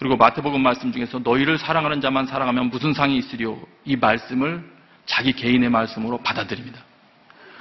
그리고 0.04 0.18
마태복음 0.18 0.62
말씀 0.62 0.92
중에서 0.92 1.20
너희를 1.20 1.58
사랑하는 1.58 2.02
자만 2.02 2.26
사랑하면 2.26 2.70
무슨 2.70 2.92
상이 2.94 3.18
있으리요? 3.20 3.58
이 3.86 3.96
말씀을 3.96 4.62
자기 5.06 5.32
개인의 5.32 5.70
말씀으로 5.70 6.18
받아들입니다. 6.18 6.78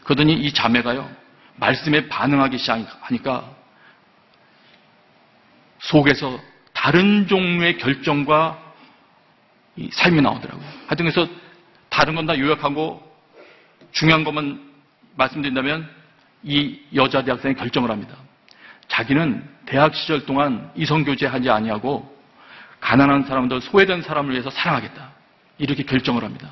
그러더니 0.02 0.34
이 0.34 0.52
자매가요, 0.52 1.08
말씀에 1.54 2.08
반응하기 2.08 2.58
시작하니까 2.58 3.48
속에서 5.78 6.40
다른 6.72 7.28
종류의 7.28 7.78
결정과 7.78 8.60
삶이 9.92 10.20
나오더라고요. 10.20 10.66
하여튼 10.88 11.08
그래서 11.08 11.30
다른 11.90 12.16
건 12.16 12.26
다 12.26 12.36
요약하고 12.36 13.00
중요한 13.92 14.24
것만 14.24 14.68
말씀드린다면 15.14 15.88
이 16.42 16.80
여자 16.92 17.22
대학생이 17.22 17.54
결정을 17.54 17.88
합니다. 17.88 18.16
자기는 18.88 19.48
대학 19.64 19.94
시절 19.94 20.26
동안 20.26 20.72
이성교제 20.74 21.26
하지 21.26 21.48
아니하고 21.48 22.11
가난한 22.82 23.24
사람들, 23.24 23.60
소외된 23.62 24.02
사람을 24.02 24.32
위해서 24.32 24.50
사랑하겠다. 24.50 25.12
이렇게 25.58 25.84
결정을 25.84 26.24
합니다. 26.24 26.50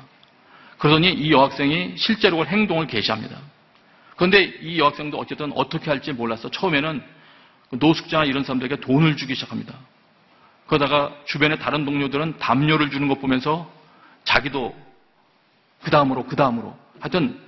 그러더니 0.77 1.11
이 1.11 1.31
여학생이 1.31 1.95
실제로 1.97 2.45
행동을 2.45 2.87
개시합니다. 2.87 3.37
그런데 4.15 4.43
이 4.61 4.79
여학생도 4.79 5.17
어쨌든 5.19 5.51
어떻게 5.53 5.91
할지 5.91 6.13
몰라서 6.13 6.49
처음에는 6.49 7.03
그 7.69 7.77
노숙자나 7.79 8.25
이런 8.25 8.43
사람들에게 8.43 8.77
돈을 8.77 9.17
주기 9.17 9.35
시작합니다. 9.35 9.75
그러다가 10.67 11.13
주변의 11.25 11.59
다른 11.59 11.83
동료들은 11.85 12.37
담요를 12.39 12.89
주는 12.91 13.07
것 13.09 13.19
보면서 13.19 13.69
자기도 14.23 14.75
그 15.83 15.91
다음으로 15.91 16.25
그 16.25 16.35
다음으로 16.35 16.77
하여튼 17.01 17.39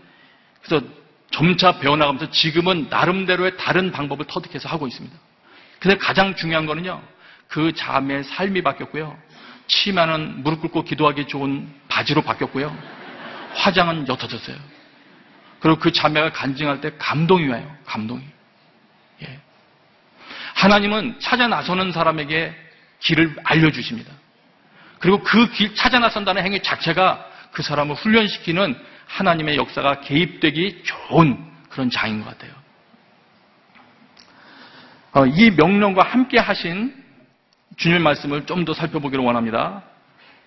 그래서 0.62 0.86
점차 1.32 1.80
배워나가면서 1.80 2.32
지금은 2.32 2.88
나름대로의 2.90 3.56
다른 3.58 3.92
방법을 3.92 4.26
터득해서 4.26 4.68
하고 4.68 4.88
있습니다. 4.88 5.16
근데 5.80 5.98
가장 5.98 6.36
중요한 6.36 6.66
거는요, 6.66 7.02
그 7.54 7.72
자매의 7.72 8.24
삶이 8.24 8.64
바뀌었고요. 8.64 9.16
치마는 9.68 10.42
무릎 10.42 10.62
꿇고 10.62 10.86
기도하기 10.86 11.28
좋은 11.28 11.72
바지로 11.88 12.24
바뀌었고요. 12.24 12.76
화장은 13.54 14.08
옅어졌어요. 14.08 14.58
그리고 15.60 15.78
그 15.78 15.92
자매가 15.92 16.32
간증할 16.32 16.82
때 16.82 16.94
감동이 16.98 17.48
와요. 17.50 17.72
감동이. 17.86 18.24
예. 19.22 19.40
하나님은 20.56 21.20
찾아 21.20 21.48
나서는 21.48 21.92
사람에게 21.92 22.56
길을 23.02 23.36
알려주십니다. 23.44 24.12
그리고 24.98 25.22
그 25.22 25.52
길 25.52 25.76
찾아 25.76 26.00
나선다는 26.00 26.44
행위 26.44 26.60
자체가 26.64 27.24
그 27.52 27.62
사람을 27.62 27.94
훈련시키는 27.98 28.76
하나님의 29.06 29.58
역사가 29.58 30.02
개입되기 30.02 30.82
좋은 30.86 31.38
그런 31.70 31.92
장인 31.92 32.24
것 32.24 32.32
같아요. 32.32 32.52
어, 35.12 35.28
이 35.28 35.52
명령과 35.52 36.02
함께 36.02 36.40
하신 36.40 37.03
주님의 37.78 38.02
말씀을 38.02 38.46
좀 38.46 38.66
더 38.66 38.74
살펴보기를 38.74 39.24
원합니다. 39.24 39.84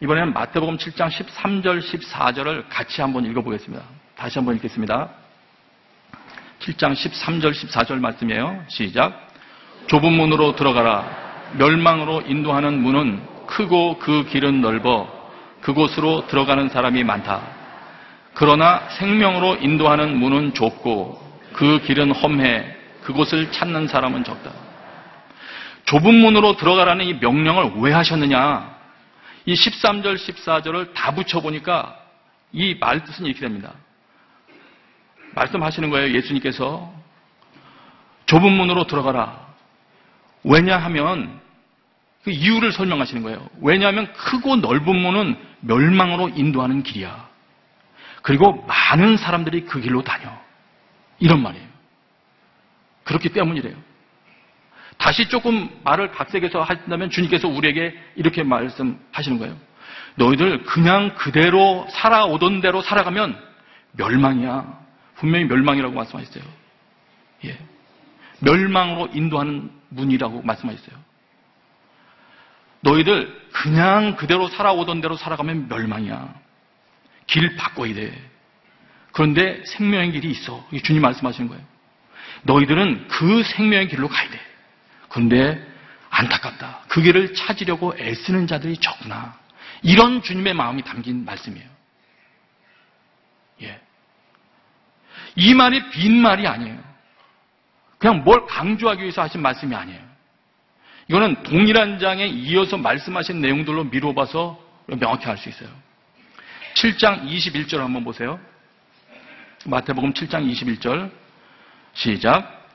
이번에는 0.00 0.32
마태복음 0.32 0.76
7장 0.78 1.08
13절, 1.08 1.80
14절을 1.82 2.64
같이 2.68 3.00
한번 3.00 3.24
읽어보겠습니다. 3.24 3.82
다시 4.16 4.38
한번 4.38 4.56
읽겠습니다. 4.56 5.08
7장 6.60 6.94
13절, 6.94 7.52
14절 7.52 8.00
말씀이에요. 8.00 8.64
시작. 8.68 9.28
좁은 9.86 10.12
문으로 10.12 10.56
들어가라. 10.56 11.52
멸망으로 11.58 12.22
인도하는 12.22 12.80
문은 12.82 13.22
크고 13.46 13.98
그 13.98 14.24
길은 14.26 14.60
넓어 14.60 15.08
그곳으로 15.60 16.26
들어가는 16.26 16.68
사람이 16.68 17.04
많다. 17.04 17.42
그러나 18.34 18.88
생명으로 18.90 19.56
인도하는 19.56 20.16
문은 20.18 20.54
좁고 20.54 21.22
그 21.54 21.80
길은 21.80 22.12
험해 22.12 22.76
그곳을 23.02 23.50
찾는 23.52 23.88
사람은 23.88 24.24
적다. 24.24 24.65
좁은 25.86 26.14
문으로 26.14 26.56
들어가라는 26.56 27.04
이 27.06 27.14
명령을 27.14 27.72
왜 27.76 27.92
하셨느냐? 27.92 28.76
이 29.46 29.54
13절, 29.54 30.16
14절을 30.16 30.92
다 30.94 31.14
붙여보니까 31.14 31.98
이 32.52 32.74
말 32.80 33.04
뜻은 33.04 33.26
이렇게 33.26 33.40
됩니다. 33.40 33.72
말씀하시는 35.34 35.90
거예요. 35.90 36.14
예수님께서 36.16 36.92
좁은 38.26 38.50
문으로 38.52 38.86
들어가라. 38.86 39.46
왜냐하면 40.42 41.40
그 42.24 42.30
이유를 42.30 42.72
설명하시는 42.72 43.22
거예요. 43.22 43.48
왜냐하면 43.60 44.12
크고 44.14 44.56
넓은 44.56 44.96
문은 44.96 45.36
멸망으로 45.60 46.30
인도하는 46.30 46.82
길이야. 46.82 47.28
그리고 48.22 48.64
많은 48.66 49.16
사람들이 49.16 49.66
그 49.66 49.80
길로 49.80 50.02
다녀. 50.02 50.36
이런 51.20 51.42
말이에요. 51.42 51.66
그렇기 53.04 53.28
때문이래요. 53.28 53.76
다시 54.98 55.28
조금 55.28 55.68
말을 55.84 56.10
각색해서 56.12 56.62
하신다면 56.62 57.10
주님께서 57.10 57.48
우리에게 57.48 57.94
이렇게 58.16 58.42
말씀하시는 58.42 59.38
거예요. 59.38 59.56
너희들 60.16 60.64
그냥 60.64 61.14
그대로 61.14 61.86
살아오던 61.90 62.60
대로 62.60 62.82
살아가면 62.82 63.38
멸망이야. 63.92 64.86
분명히 65.16 65.44
멸망이라고 65.46 65.94
말씀하셨어요. 65.94 66.44
예. 67.44 67.58
멸망으로 68.40 69.10
인도하는 69.12 69.70
문이라고 69.90 70.42
말씀하셨어요. 70.42 70.96
너희들 72.80 73.48
그냥 73.52 74.16
그대로 74.16 74.48
살아오던 74.48 75.00
대로 75.00 75.16
살아가면 75.16 75.68
멸망이야. 75.68 76.34
길 77.26 77.56
바꿔야 77.56 77.94
돼. 77.94 78.30
그런데 79.12 79.62
생명의 79.66 80.12
길이 80.12 80.30
있어. 80.30 80.66
주님 80.82 81.02
말씀하시는 81.02 81.48
거예요. 81.48 81.64
너희들은 82.42 83.08
그 83.08 83.42
생명의 83.42 83.88
길로 83.88 84.08
가야 84.08 84.30
돼. 84.30 84.38
그런데 85.16 85.66
안타깝다. 86.10 86.82
그 86.88 87.00
길을 87.00 87.32
찾으려고 87.32 87.94
애쓰는 87.98 88.46
자들이 88.46 88.76
적구나. 88.76 89.34
이런 89.82 90.22
주님의 90.22 90.52
마음이 90.52 90.82
담긴 90.82 91.24
말씀이에요. 91.24 91.66
예. 93.62 93.80
이 95.36 95.54
말이 95.54 95.88
빈 95.88 96.20
말이 96.20 96.46
아니에요. 96.46 96.78
그냥 97.96 98.24
뭘 98.24 98.44
강조하기 98.44 99.00
위해서 99.00 99.22
하신 99.22 99.40
말씀이 99.40 99.74
아니에요. 99.74 100.00
이거는 101.08 101.42
동일한 101.44 101.98
장에 101.98 102.26
이어서 102.26 102.76
말씀하신 102.76 103.40
내용들로 103.40 103.84
미뤄봐서 103.84 104.62
명확히 104.98 105.30
알 105.30 105.38
수 105.38 105.48
있어요. 105.48 105.70
7장 106.74 107.26
21절 107.26 107.78
한번 107.78 108.04
보세요. 108.04 108.38
마태복음 109.64 110.12
7장 110.12 110.46
21절 110.52 111.10
시작. 111.94 112.65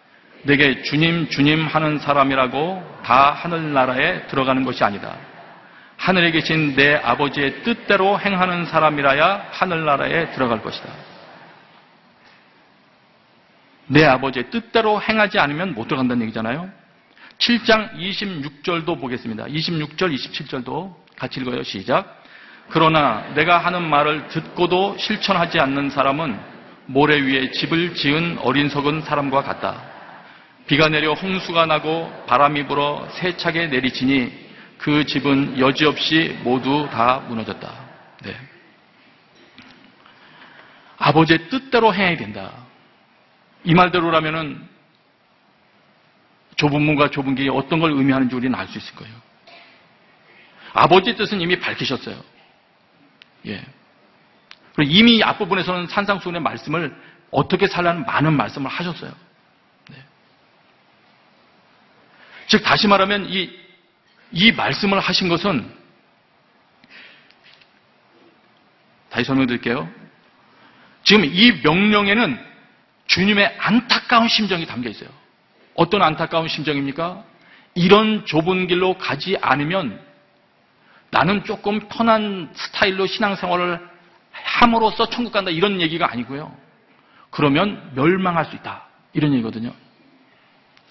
내게 0.44 0.82
주님 0.84 1.30
주님 1.30 1.68
하는 1.68 2.00
사람이라고 2.00 3.02
다 3.04 3.32
하늘나라에 3.32 4.28
들어가는 4.28 4.64
것이 4.64 4.84
아니다. 4.84 5.18
하늘에 5.98 6.32
계신 6.32 6.76
내 6.76 6.96
아버지의 6.96 7.62
뜻대로 7.64 8.20
행하는 8.20 8.66
사람이라야 8.66 9.50
하늘나라에 9.52 10.32
들어갈 10.32 10.62
것이다. 10.64 10.90
내 13.86 14.04
아버지의 14.06 14.50
뜻대로 14.50 15.00
행하지 15.00 15.38
않으면 15.38 15.76
못 15.76 15.88
들어간다는 15.88 16.24
얘기잖아요. 16.24 16.70
7장 17.38 17.94
26절도 17.96 19.00
보겠습니다. 19.00 19.46
26절, 19.46 20.16
27절도 20.16 20.96
같이 21.18 21.40
읽어요. 21.40 21.62
시작. 21.64 22.24
그러나 22.70 23.26
내가 23.36 23.58
하는 23.58 23.88
말을 23.88 24.28
듣고도 24.30 24.98
실천하지 24.98 25.60
않는 25.60 25.90
사람은 25.90 26.40
모래 26.86 27.20
위에 27.20 27.52
집을 27.52 27.94
지은 27.94 28.40
어린 28.40 28.70
석은 28.70 29.02
사람과 29.02 29.44
같다. 29.44 29.91
비가 30.68 30.88
내려 30.88 31.14
홍수가 31.14 31.66
나고 31.66 32.26
바람이 32.28 32.68
불어 32.68 33.08
세차게 33.14 33.68
내리치니 33.68 34.32
그 34.78 35.06
집은 35.06 35.60
여지없이 35.60 36.40
모두 36.44 36.88
다 36.92 37.20
무너졌다. 37.28 37.72
네. 38.24 38.36
아버지의 40.98 41.50
뜻대로 41.50 41.94
해야 41.94 42.16
된다. 42.16 42.52
이 43.64 43.74
말대로라면은 43.74 44.68
좁은 46.56 46.82
문과 46.82 47.10
좁은 47.10 47.36
길이 47.36 47.50
어떤 47.50 47.80
걸 47.80 47.92
의미하는지 47.92 48.36
우리는 48.36 48.54
알 48.58 48.68
수 48.68 48.78
있을 48.78 48.96
거예요. 48.96 49.14
아버지의 50.74 51.16
뜻은 51.16 51.42
이미 51.42 51.60
밝히셨어요. 51.60 52.24
예. 53.48 53.64
그리고 54.76 54.92
이미 54.92 55.24
앞부분에서는 55.24 55.88
산상수훈의 55.88 56.42
말씀을 56.42 56.96
어떻게 57.30 57.68
살라는 57.68 58.06
많은 58.06 58.36
말씀을 58.38 58.70
하셨어요. 58.70 59.12
네. 59.90 59.98
즉, 62.52 62.64
다시 62.64 62.86
말하면 62.86 63.30
이, 63.30 63.50
이 64.34 64.52
말씀을 64.52 65.00
하신 65.00 65.30
것은 65.30 65.74
다시 69.10 69.24
설명해 69.24 69.48
드릴게요. 69.48 69.90
지금 71.06 71.24
이 71.24 71.62
명령에는 71.64 72.46
주님의 73.08 73.56
안타까운 73.58 74.28
심정이 74.28 74.66
담겨 74.66 74.90
있어요. 74.90 75.10
어떤 75.76 76.02
안타까운 76.02 76.50
심정입니까? 76.50 77.24
이런 77.74 78.26
좁은 78.26 78.68
길로 78.68 78.98
가지 78.98 79.38
않으면 79.42 80.06
나는 81.10 81.46
조금 81.46 81.88
편한 81.88 82.52
스타일로 82.54 83.08
신앙생활을 83.08 83.80
함으로써 84.32 85.10
천국 85.10 85.32
간다 85.32 85.52
이런 85.52 85.80
얘기가 85.80 86.12
아니고요. 86.12 86.54
그러면 87.30 87.94
멸망할 87.96 88.44
수 88.44 88.58
있다. 88.58 88.88
이런 89.14 89.32
얘기거든요. 89.36 89.74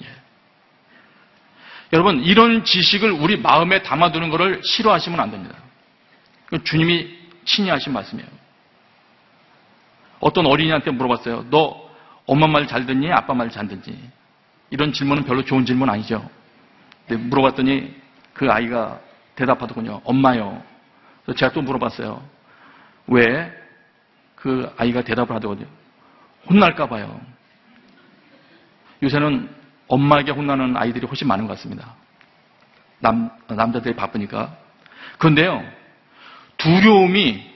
예. 0.02 0.06
여러분, 1.92 2.22
이런 2.22 2.64
지식을 2.64 3.10
우리 3.10 3.36
마음에 3.36 3.82
담아두는 3.82 4.30
것을 4.30 4.62
싫어하시면 4.62 5.18
안 5.18 5.30
됩니다. 5.30 5.56
주님이 6.64 7.18
친히 7.44 7.70
하신 7.70 7.92
말씀이에요. 7.92 8.28
어떤 10.20 10.46
어린이한테 10.46 10.90
물어봤어요. 10.90 11.46
너 11.50 11.88
엄마 12.26 12.46
말 12.46 12.66
잘 12.66 12.86
듣니? 12.86 13.10
아빠 13.10 13.34
말 13.34 13.50
잘 13.50 13.66
듣니? 13.66 13.98
이런 14.70 14.92
질문은 14.92 15.24
별로 15.24 15.44
좋은 15.44 15.64
질문 15.64 15.90
아니죠. 15.90 16.28
물어봤더니 17.08 17.92
그 18.34 18.50
아이가 18.50 19.00
대답하더군요. 19.34 20.00
엄마요. 20.04 20.62
그래서 21.24 21.38
제가 21.38 21.52
또 21.52 21.62
물어봤어요. 21.62 22.22
왜? 23.08 23.52
그 24.36 24.72
아이가 24.76 25.02
대답을 25.02 25.34
하더군요. 25.34 25.66
혼날까 26.48 26.88
봐요. 26.88 27.20
요새는 29.02 29.48
엄마에게 29.90 30.30
혼나는 30.30 30.76
아이들이 30.76 31.06
훨씬 31.06 31.26
많은 31.26 31.46
것 31.46 31.54
같습니다. 31.54 31.96
남, 33.00 33.30
남자들이 33.48 33.96
바쁘니까. 33.96 34.56
그런데요, 35.18 35.62
두려움이, 36.56 37.50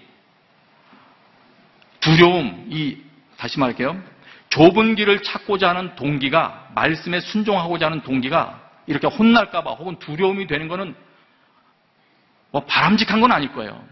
두려움, 2.01 2.67
이, 2.71 2.99
다시 3.37 3.61
말할게요. 3.61 3.97
좁은 4.49 4.97
길을 4.97 5.23
찾고자 5.23 5.71
하는 5.71 5.95
동기가 5.95 6.71
말씀에 6.75 7.21
순종하고자 7.21 7.87
하는 7.87 8.03
동기가 8.03 8.61
이렇게 8.87 9.07
혼날까봐 9.07 9.75
혹은 9.75 9.99
두려움이 9.99 10.47
되는 10.47 10.69
것은 10.69 10.95
뭐 12.51 12.65
바람직한 12.65 13.21
건 13.21 13.33
아닐 13.33 13.53
거예요. 13.53 13.83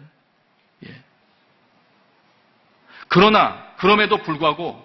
예. 0.86 0.94
그러나 3.08 3.66
그럼에도 3.76 4.18
불구하고 4.18 4.84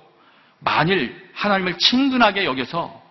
만일 0.60 1.30
하나님을 1.34 1.78
친근하게 1.78 2.46
여겨서 2.46 3.07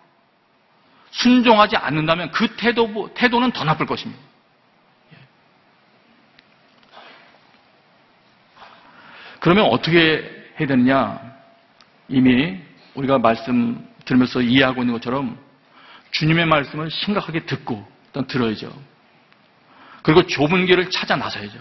순종하지 1.10 1.76
않는다면 1.76 2.30
그 2.30 2.56
태도, 2.56 3.12
태도는 3.14 3.52
더 3.52 3.64
나쁠 3.64 3.86
것입니다. 3.86 4.20
예. 5.12 5.16
그러면 9.40 9.64
어떻게 9.66 10.46
해야 10.58 10.66
되느냐? 10.66 11.20
이미 12.08 12.60
우리가 12.94 13.18
말씀 13.18 13.86
들으면서 14.04 14.40
이해하고 14.40 14.82
있는 14.82 14.94
것처럼 14.94 15.38
주님의 16.12 16.46
말씀을 16.46 16.90
심각하게 16.90 17.46
듣고 17.46 17.86
일단 18.06 18.26
들어야죠. 18.26 18.72
그리고 20.02 20.26
좁은 20.26 20.66
길을 20.66 20.90
찾아 20.90 21.16
나서야죠. 21.16 21.58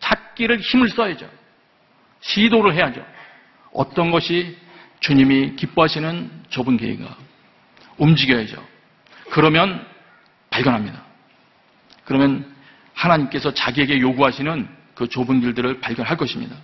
찾기를 0.00 0.60
힘을 0.60 0.90
써야죠. 0.90 1.28
시도를 2.20 2.74
해야죠. 2.74 3.04
어떤 3.72 4.10
것이 4.10 4.56
주님이 5.00 5.56
기뻐하시는 5.56 6.44
좁은 6.50 6.76
길인가? 6.76 7.16
움직여야죠. 7.98 8.75
그러면 9.30 9.86
발견합니다. 10.50 11.02
그러면 12.04 12.54
하나님께서 12.94 13.52
자기에게 13.52 14.00
요구하시는 14.00 14.68
그 14.94 15.08
좁은 15.08 15.40
길들을 15.40 15.80
발견할 15.80 16.16
것입니다. 16.16 16.56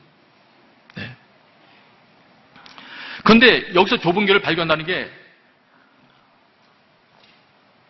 네. 0.94 1.10
그런데 3.24 3.74
여기서 3.74 3.98
좁은 3.98 4.26
길을 4.26 4.40
발견한다는 4.40 4.86
게 4.86 5.10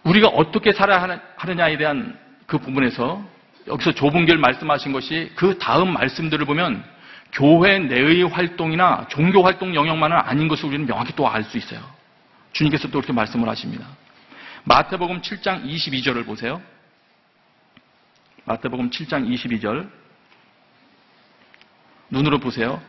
우리가 0.02 0.28
어떻게 0.28 0.72
살아야 0.72 1.20
하느냐에 1.36 1.76
대한 1.76 2.18
그 2.46 2.58
부분에서 2.58 3.24
여기서 3.68 3.92
좁은 3.92 4.26
길 4.26 4.38
말씀하신 4.38 4.92
것이 4.92 5.30
그 5.36 5.58
다음 5.58 5.92
말씀들을 5.92 6.44
보면 6.44 6.84
교회 7.32 7.78
내의 7.78 8.24
활동이나 8.24 9.06
종교 9.08 9.42
활동 9.42 9.74
영역만은 9.74 10.16
아닌 10.16 10.48
것을 10.48 10.66
우리는 10.66 10.86
명확히 10.86 11.14
또 11.14 11.28
알 11.28 11.44
수 11.44 11.56
있어요. 11.56 11.80
주님께서 12.52 12.88
또 12.88 12.98
이렇게 12.98 13.12
말씀을 13.12 13.48
하십니다. 13.48 13.86
마태복음 14.64 15.22
7장 15.22 15.64
22절을 15.64 16.24
보세요. 16.24 16.62
마태복음 18.44 18.90
7장 18.90 19.28
22절. 19.28 19.90
눈으로 22.10 22.38
보세요. 22.38 22.80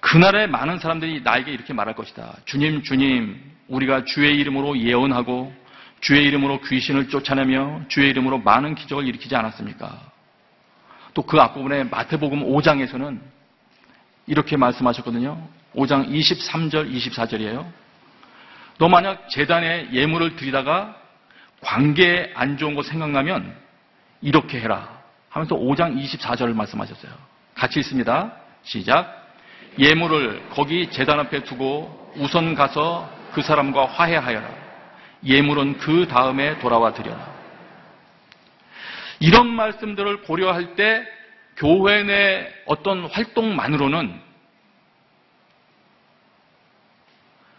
그날에 0.00 0.48
많은 0.48 0.80
사람들이 0.80 1.20
나에게 1.22 1.52
이렇게 1.52 1.72
말할 1.72 1.94
것이다. 1.94 2.34
주님, 2.44 2.82
주님, 2.82 3.40
우리가 3.68 4.04
주의 4.04 4.36
이름으로 4.36 4.78
예언하고 4.78 5.54
주의 6.00 6.24
이름으로 6.24 6.60
귀신을 6.62 7.08
쫓아내며 7.08 7.82
주의 7.86 8.10
이름으로 8.10 8.38
많은 8.38 8.74
기적을 8.74 9.06
일으키지 9.06 9.36
않았습니까? 9.36 10.10
또 11.14 11.22
그 11.22 11.38
앞부분에 11.38 11.84
마태복음 11.84 12.46
5장에서는 12.46 13.20
이렇게 14.26 14.56
말씀하셨거든요. 14.56 15.46
5장 15.76 16.08
23절, 16.08 16.92
24절이에요. 16.92 17.70
너 18.78 18.88
만약 18.88 19.28
재단에 19.28 19.90
예물을 19.92 20.36
드리다가 20.36 21.01
관계에 21.62 22.32
안 22.34 22.58
좋은 22.58 22.74
거 22.74 22.82
생각나면 22.82 23.56
이렇게 24.20 24.60
해라. 24.60 25.00
하면서 25.30 25.56
5장 25.56 25.96
24절을 25.96 26.54
말씀하셨어요. 26.54 27.12
같이 27.54 27.80
있습니다. 27.80 28.32
시작. 28.64 29.30
예물을 29.78 30.50
거기 30.50 30.90
재단 30.90 31.18
앞에 31.20 31.44
두고 31.44 32.12
우선 32.16 32.54
가서 32.54 33.10
그 33.32 33.40
사람과 33.40 33.86
화해하여라. 33.86 34.48
예물은 35.24 35.78
그 35.78 36.06
다음에 36.08 36.58
돌아와 36.58 36.92
드려라. 36.92 37.32
이런 39.20 39.48
말씀들을 39.48 40.22
고려할 40.22 40.74
때 40.74 41.06
교회 41.56 42.02
내 42.02 42.52
어떤 42.66 43.06
활동만으로는 43.06 44.20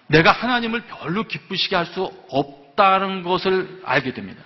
내가 0.08 0.32
하나님을 0.32 0.82
별로 0.82 1.24
기쁘시게 1.24 1.76
할 1.76 1.86
수 1.86 2.12
없 2.30 2.63
다는 2.76 3.24
것을 3.24 3.82
알게 3.86 4.14
됩니다. 4.14 4.44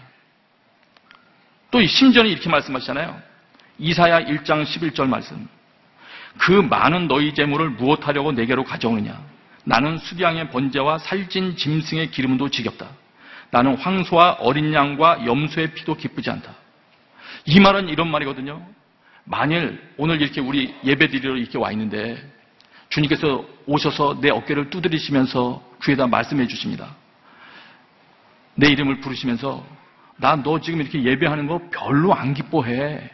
또 1.72 1.86
심전이 1.86 2.32
이렇게 2.32 2.50
말씀하시잖아요. 2.50 3.22
이사야 3.80 4.26
1장 4.26 4.64
11절 4.64 5.08
말씀. 5.08 5.48
그 6.38 6.52
많은 6.52 7.08
너희 7.08 7.34
재물을 7.34 7.70
무엇하려고 7.72 8.32
내게로 8.32 8.64
가져오느냐? 8.64 9.20
나는 9.64 9.98
수량의 9.98 10.50
번제와 10.50 11.00
살찐 11.00 11.58
짐승의 11.58 12.12
기름도 12.12 12.50
지겹다. 12.50 12.88
나는 13.50 13.76
황소와 13.78 14.38
어린 14.40 14.74
양과 14.74 15.26
염소의 15.26 15.74
피도 15.74 15.96
기쁘지 15.96 16.30
않다. 16.30 16.54
이 17.46 17.60
말은 17.60 17.90
이런 17.90 18.10
말이거든요. 18.10 18.66
만일 19.24 19.82
오늘 19.98 20.22
이렇게 20.22 20.40
우리 20.40 20.74
예배 20.86 21.08
드리러 21.10 21.36
이렇게 21.36 21.58
와 21.58 21.72
있는데 21.72 22.18
주님께서 22.90 23.46
오셔서 23.66 24.20
내 24.22 24.30
어깨를 24.30 24.70
두드리시면서 24.70 25.62
귀에다 25.84 26.08
말씀해 26.08 26.48
주십니다. 26.48 26.96
내 28.58 28.68
이름을 28.70 29.00
부르시면서 29.02 29.64
나 30.18 30.36
너 30.36 30.60
지금 30.60 30.82
이렇게 30.82 31.04
예배하는 31.04 31.48
거 31.48 31.62
별로 31.72 32.14
안 32.14 32.34
기뻐해. 32.34 33.10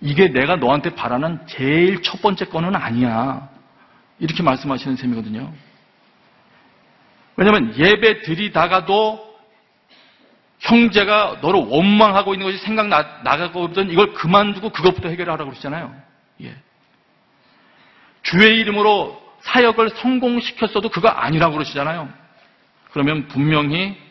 이게 0.00 0.28
내가 0.28 0.56
너한테 0.56 0.94
바라는 0.94 1.46
제일 1.46 2.02
첫 2.02 2.20
번째 2.22 2.46
거는 2.46 2.74
아니야. 2.74 3.48
이렇게 4.18 4.42
말씀하시는 4.42 4.96
셈이거든요. 4.96 5.52
왜냐하면 7.36 7.76
예배 7.76 8.22
드리다가도 8.22 9.28
형제가 10.58 11.38
너를 11.40 11.60
원망하고 11.68 12.34
있는 12.34 12.46
것이 12.46 12.58
생각나가거든 12.58 13.90
이걸 13.90 14.12
그만두고 14.12 14.70
그것부터 14.70 15.08
해결하라고 15.08 15.50
그러시잖아요. 15.50 15.94
예. 16.42 16.56
주의 18.22 18.58
이름으로 18.58 19.22
사역을 19.40 19.90
성공시켰어도 19.90 20.88
그거 20.88 21.08
아니라고 21.08 21.54
그러시잖아요. 21.54 22.08
그러면 22.90 23.28
분명히 23.28 23.90
어, 23.90 24.07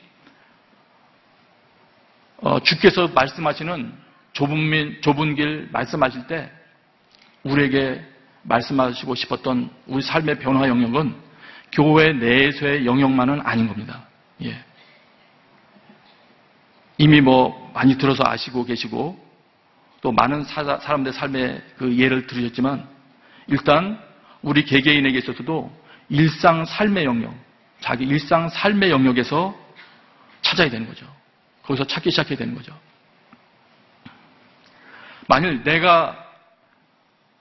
주께서 2.63 3.07
말씀하시는 3.09 3.93
좁은, 4.33 5.01
좁은 5.01 5.35
길 5.35 5.69
말씀하실 5.71 6.27
때 6.27 6.51
우리에게 7.43 8.01
말씀하시고 8.43 9.15
싶었던 9.15 9.69
우리 9.87 10.01
삶의 10.01 10.39
변화 10.39 10.67
영역은 10.67 11.15
교회 11.71 12.13
내에서의 12.13 12.85
영역만은 12.85 13.41
아닌 13.43 13.67
겁니다. 13.67 14.05
예. 14.43 14.63
이미 16.97 17.21
뭐 17.21 17.71
많이 17.73 17.97
들어서 17.97 18.23
아시고 18.25 18.65
계시고 18.65 19.27
또 20.01 20.11
많은 20.11 20.43
사람들 20.43 21.13
삶의 21.13 21.61
그 21.77 21.97
예를 21.97 22.27
들으셨지만 22.27 22.87
일단 23.47 23.99
우리 24.41 24.63
개개인에게 24.63 25.17
있어서도 25.19 25.71
일상 26.09 26.63
삶의 26.65 27.05
영역, 27.05 27.33
자기 27.81 28.05
일상 28.05 28.49
삶의 28.49 28.89
영역에서 28.91 29.55
찾아야 30.41 30.69
되는 30.69 30.87
거죠. 30.87 31.05
거기서 31.67 31.85
찾기 31.85 32.11
시작해야 32.11 32.37
되는 32.37 32.55
거죠. 32.55 32.73
만일 35.27 35.63
내가 35.63 36.25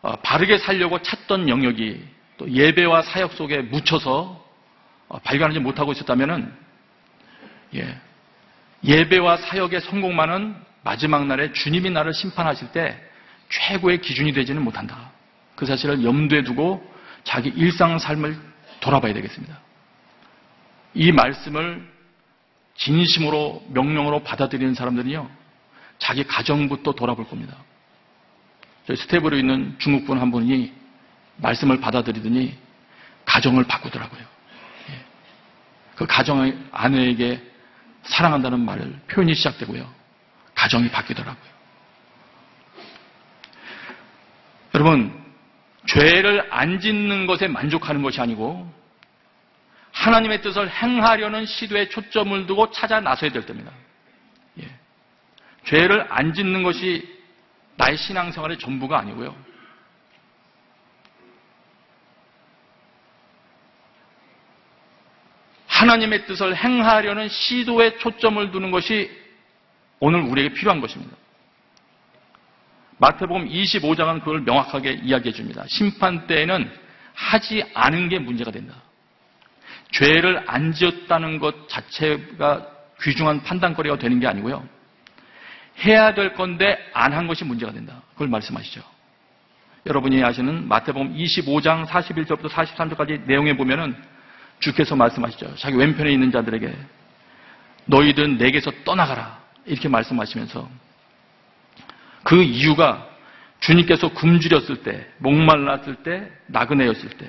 어, 0.03 0.17
바르게 0.17 0.59
살려고 0.59 1.01
찾던 1.01 1.49
영역이 1.49 2.05
또 2.37 2.51
예배와 2.51 3.03
사역 3.03 3.33
속에 3.33 3.63
묻혀서 3.63 4.45
어, 5.09 5.19
발견하지 5.21 5.61
못하고 5.61 5.93
있었다면은 5.93 6.53
예, 7.77 8.01
예배와 8.85 9.37
사역의 9.37 9.81
성공만은 9.83 10.57
마지막 10.83 11.27
날에 11.27 11.53
주님이 11.53 11.91
나를 11.91 12.13
심판하실 12.13 12.73
때 12.73 13.01
최고의 13.49 14.01
기준이 14.01 14.33
되지는 14.33 14.63
못한다. 14.63 15.11
그 15.55 15.67
사실을 15.67 16.05
염두에 16.05 16.43
두고 16.43 16.85
자기 17.25 17.49
일상 17.51 17.99
삶을 17.99 18.39
돌아봐야 18.81 19.13
되겠습니다. 19.15 19.59
이 20.95 21.13
말씀을 21.13 21.96
진심으로 22.77 23.65
명령으로 23.71 24.23
받아들이는 24.23 24.75
사람들은요, 24.75 25.29
자기 25.99 26.25
가정부터 26.25 26.93
돌아볼 26.93 27.27
겁니다. 27.29 27.57
저희 28.87 28.97
스텝으로 28.97 29.37
있는 29.37 29.75
중국분 29.79 30.21
한 30.21 30.31
분이 30.31 30.73
말씀을 31.39 31.81
받아들이더니 31.81 32.57
가정을 33.25 33.65
바꾸더라고요. 33.65 34.21
예. 34.21 35.05
그 35.97 36.07
가정의 36.07 36.57
아내에게 36.71 37.43
사랑한다는 38.05 38.61
말을 38.61 39.01
표현이 39.09 39.35
시작되고요. 39.35 39.91
가정이 40.55 40.91
바뀌더라고요. 40.91 41.57
여러분, 44.75 45.25
죄를 45.87 46.47
안 46.53 46.81
짓는 46.81 47.27
것에 47.27 47.49
만족하는 47.49 48.03
것이 48.03 48.21
아니고 48.21 48.71
하나님의 50.07 50.41
뜻을 50.41 50.71
행하려는 50.71 51.47
시도에 51.47 51.89
초점을 51.89 52.47
두고 52.47 52.71
찾아 52.71 53.01
나서야 53.01 53.33
될 53.33 53.45
때입니다. 53.45 53.73
예. 54.61 54.71
죄를 55.65 56.07
안 56.11 56.33
짓는 56.33 56.63
것이 56.63 57.05
나의 57.77 57.97
신앙생활의 57.97 58.59
전부가 58.59 59.01
아니고요. 59.01 59.35
하나님의 65.67 66.27
뜻을 66.27 66.55
행하려는 66.55 67.29
시도에 67.29 67.99
초점을 67.99 68.51
두는 68.53 68.71
것이 68.71 69.11
오늘 69.99 70.21
우리에게 70.21 70.55
필요한 70.55 70.81
것입니다. 70.81 71.17
마태복음 72.99 73.49
25장은 73.49 74.21
그걸 74.21 74.41
명확하게 74.43 75.01
이야기해 75.03 75.35
줍니다. 75.35 75.65
심판 75.67 76.29
때에는 76.29 76.73
하지 77.13 77.65
않은 77.75 78.09
게 78.09 78.21
문제가 78.21 78.53
된다. 78.53 78.86
죄를 79.93 80.45
안 80.47 80.73
지었다는 80.73 81.39
것 81.39 81.69
자체가 81.69 82.67
귀중한 83.03 83.43
판단거리가 83.43 83.99
되는 83.99 84.21
게 84.21 84.27
아니고요. 84.27 84.67
해야 85.85 86.15
될 86.15 86.35
건데 86.35 86.79
안 86.95 87.13
한 87.13 87.27
것이 87.27 87.45
문제가 87.45 87.73
된다. 87.73 88.03
그걸 88.13 88.29
말씀하시죠. 88.29 88.83
여러분이 89.87 90.23
아시는 90.25 90.67
마태복음 90.69 91.15
25장 91.15 91.87
41절부터 91.87 92.49
43절까지 92.49 93.27
내용에 93.27 93.57
보면은 93.57 93.95
주께서 94.59 94.97
말씀하시죠. 94.97 95.55
자기 95.57 95.77
왼편에 95.77 96.11
있는 96.11 96.33
자들에게 96.33 96.75
너희들은 97.85 98.39
내게서 98.39 98.73
떠나가라. 98.85 99.39
이렇게 99.65 99.89
말씀하시면서 99.89 100.69
그 102.25 102.43
이유가 102.43 103.07
주님께서 103.61 104.09
굶주렸을 104.09 104.83
때, 104.83 105.07
목말랐을 105.19 105.97
때, 106.03 106.31
나그네였을 106.47 107.11
때, 107.11 107.29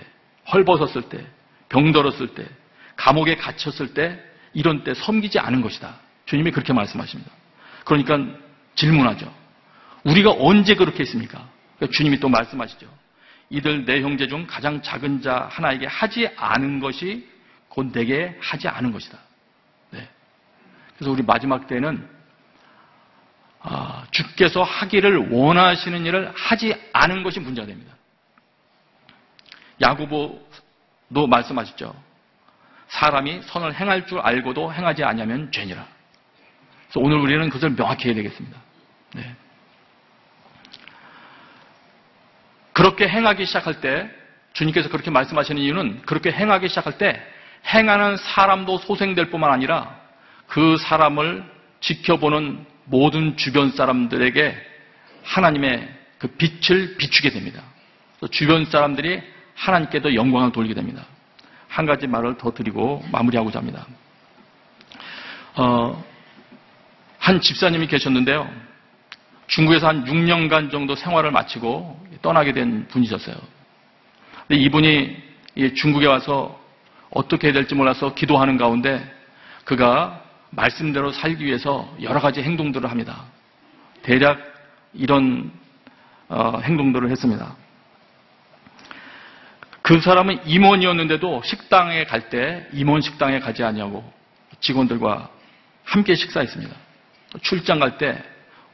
헐벗었을 0.51 1.09
때, 1.09 1.25
병들었을 1.69 2.36
때, 2.36 2.45
감옥에 2.95 3.36
갇혔을 3.36 3.93
때, 3.93 4.23
이런 4.53 4.84
때 4.84 4.93
섬기지 4.93 5.39
않은 5.39 5.62
것이다. 5.62 5.95
주님이 6.25 6.51
그렇게 6.51 6.73
말씀하십니다. 6.73 7.32
그러니까 7.86 8.19
질문하죠. 8.75 9.34
우리가 10.03 10.34
언제 10.38 10.75
그렇게 10.75 11.01
했습니까? 11.01 11.47
그러니까 11.77 11.95
주님이 11.95 12.19
또 12.19 12.30
말씀하시죠. 12.30 12.88
이들 13.49 13.86
내 13.86 14.01
형제 14.01 14.27
중 14.27 14.45
가장 14.47 14.82
작은 14.82 15.21
자 15.21 15.47
하나에게 15.51 15.88
하지 15.88 16.30
않은 16.36 16.80
것이 16.80 17.27
곧 17.69 17.91
내게 17.91 18.38
하지 18.41 18.67
않은 18.67 18.91
것이다. 18.91 19.17
네. 19.91 20.08
그래서 20.95 21.12
우리 21.12 21.23
마지막 21.23 21.67
때는 21.67 22.08
아, 23.60 24.06
주께서 24.12 24.63
하기를 24.63 25.32
원하시는 25.32 26.06
일을 26.06 26.32
하지 26.36 26.75
않은 26.93 27.23
것이 27.23 27.39
문제가 27.39 27.67
됩니다. 27.67 27.95
야구보 29.82 30.46
도 31.13 31.27
말씀하셨죠. 31.27 31.95
사람이 32.89 33.41
선을 33.43 33.75
행할 33.75 34.07
줄 34.07 34.19
알고도 34.19 34.73
행하지 34.73 35.03
않으면 35.03 35.51
죄니라. 35.51 35.85
그래서 36.87 36.99
오늘 36.99 37.17
우리는 37.17 37.47
그것을 37.49 37.75
명확히 37.75 38.07
해야 38.07 38.15
되겠습니다. 38.15 38.57
네. 39.15 39.35
그렇게 42.73 43.07
행하기 43.07 43.45
시작할 43.45 43.81
때 43.81 44.09
주님께서 44.53 44.89
그렇게 44.89 45.09
말씀하시는 45.11 45.61
이유는 45.61 46.03
그렇게 46.05 46.31
행하기 46.31 46.69
시작할 46.69 46.97
때 46.97 47.21
행하는 47.73 48.17
사람도 48.17 48.77
소생될 48.79 49.29
뿐만 49.29 49.51
아니라 49.51 49.99
그 50.47 50.77
사람을 50.77 51.43
지켜보는 51.81 52.65
모든 52.85 53.35
주변 53.35 53.71
사람들에게 53.71 54.57
하나님의 55.23 55.95
그 56.19 56.27
빛을 56.27 56.97
비추게 56.97 57.31
됩니다. 57.31 57.61
주변 58.31 58.65
사람들이 58.65 59.21
하나님께도 59.57 60.15
영광을 60.15 60.51
돌리게 60.51 60.73
됩니다. 60.73 61.03
한 61.67 61.85
가지 61.85 62.07
말을 62.07 62.37
더 62.37 62.51
드리고 62.51 63.03
마무리하고자 63.11 63.59
합니다. 63.59 63.85
어, 65.55 66.03
한 67.17 67.41
집사님이 67.41 67.87
계셨는데요. 67.87 68.49
중국에서 69.47 69.87
한 69.87 70.05
6년간 70.05 70.71
정도 70.71 70.95
생활을 70.95 71.31
마치고 71.31 72.07
떠나게 72.21 72.53
된 72.53 72.87
분이셨어요. 72.87 73.35
근데 74.47 74.61
이분이 74.61 75.17
중국에 75.75 76.05
와서 76.05 76.59
어떻게 77.09 77.47
해야 77.47 77.53
될지 77.53 77.73
몰라서 77.73 78.13
기도하는 78.13 78.57
가운데 78.57 79.03
그가 79.65 80.21
말씀대로 80.51 81.11
살기 81.11 81.43
위해서 81.45 81.93
여러 82.01 82.19
가지 82.19 82.41
행동들을 82.41 82.89
합니다. 82.89 83.23
대략 84.03 84.39
이런 84.93 85.51
어, 86.29 86.59
행동들을 86.59 87.09
했습니다. 87.09 87.55
그 89.88 90.02
사람은 90.02 90.41
임원이었는데도 90.45 91.43
식당에 91.45 92.04
갈 92.04 92.30
때 92.30 92.67
임원 92.73 93.00
식당에 93.00 93.39
가지 93.39 93.63
않냐고 93.63 94.04
직원들과 94.60 95.30
함께 95.86 96.13
식사했습니다. 96.13 96.76
출장 97.41 97.80
갈 97.80 97.97
때 97.97 98.21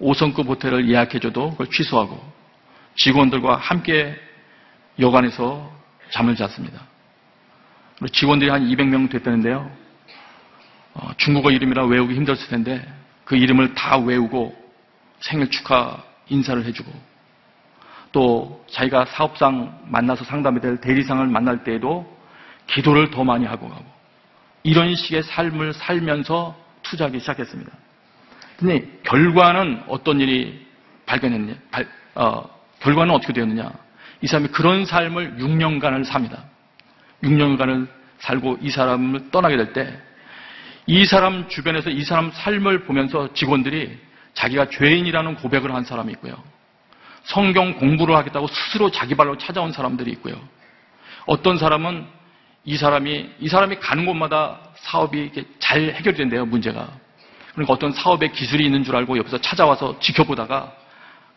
5성급 0.01 0.47
호텔을 0.47 0.89
예약해줘도 0.89 1.51
그걸 1.51 1.67
취소하고 1.67 2.19
직원들과 2.95 3.57
함께 3.57 4.19
여관에서 4.99 5.71
잠을 6.09 6.35
잤습니다. 6.35 6.81
직원들이 8.11 8.49
한 8.49 8.67
200명 8.67 9.11
됐다는데요. 9.11 9.71
어, 10.95 11.11
중국어 11.17 11.51
이름이라 11.51 11.85
외우기 11.85 12.15
힘들었을 12.15 12.47
텐데 12.47 12.83
그 13.23 13.35
이름을 13.35 13.75
다 13.75 13.99
외우고 13.99 14.55
생일 15.19 15.51
축하 15.51 16.03
인사를 16.29 16.65
해주고 16.65 16.91
또 18.13 18.63
자기가 18.71 19.05
사업상 19.05 19.81
만나서 19.87 20.23
상담이 20.23 20.61
될 20.61 20.77
대리상을 20.77 21.27
만날 21.27 21.65
때에도 21.65 22.09
기도를 22.67 23.11
더 23.11 23.25
많이 23.25 23.45
하고 23.45 23.67
가고 23.67 23.83
이런 24.63 24.95
식의 24.95 25.23
삶을 25.23 25.73
살면서 25.73 26.55
투자하기 26.83 27.19
시작했습니다. 27.19 27.69
근데 28.57 28.87
결과는 29.03 29.83
어떤 29.87 30.21
일이 30.21 30.65
발견했냐? 31.05 31.55
발, 31.71 31.85
어, 32.15 32.49
결과는 32.79 33.13
어떻게 33.13 33.33
되었느냐? 33.33 33.69
이 34.21 34.27
사람이 34.27 34.47
그런 34.49 34.85
삶을 34.85 35.35
6년간을 35.37 36.05
삽니다. 36.05 36.45
6년간을 37.23 37.89
살고 38.19 38.59
이 38.61 38.69
사람을 38.69 39.31
떠나게 39.31 39.57
될 39.57 39.73
때 39.73 40.13
이 40.85 41.05
사람 41.05 41.47
주변에서 41.47 41.89
이 41.89 42.03
사람 42.03 42.31
삶을 42.31 42.83
보면서 42.83 43.33
직원들이 43.33 43.97
자기가 44.33 44.69
죄인이라는 44.69 45.35
고백을 45.35 45.73
한 45.73 45.83
사람이 45.83 46.11
있고요. 46.13 46.35
성경 47.23 47.75
공부를 47.75 48.15
하겠다고 48.15 48.47
스스로 48.47 48.91
자기 48.91 49.15
발로 49.15 49.37
찾아온 49.37 49.71
사람들이 49.71 50.11
있고요. 50.11 50.35
어떤 51.25 51.57
사람은 51.57 52.05
이 52.65 52.77
사람이 52.77 53.29
이 53.39 53.47
사람이 53.49 53.77
가는 53.77 54.05
곳마다 54.05 54.59
사업이 54.75 55.31
잘 55.59 55.93
해결된대요 55.95 56.45
문제가. 56.45 56.89
그러니까 57.53 57.73
어떤 57.73 57.91
사업에 57.91 58.29
기술이 58.29 58.65
있는 58.65 58.83
줄 58.83 58.95
알고 58.95 59.17
옆에서 59.17 59.39
찾아와서 59.39 59.99
지켜보다가 59.99 60.73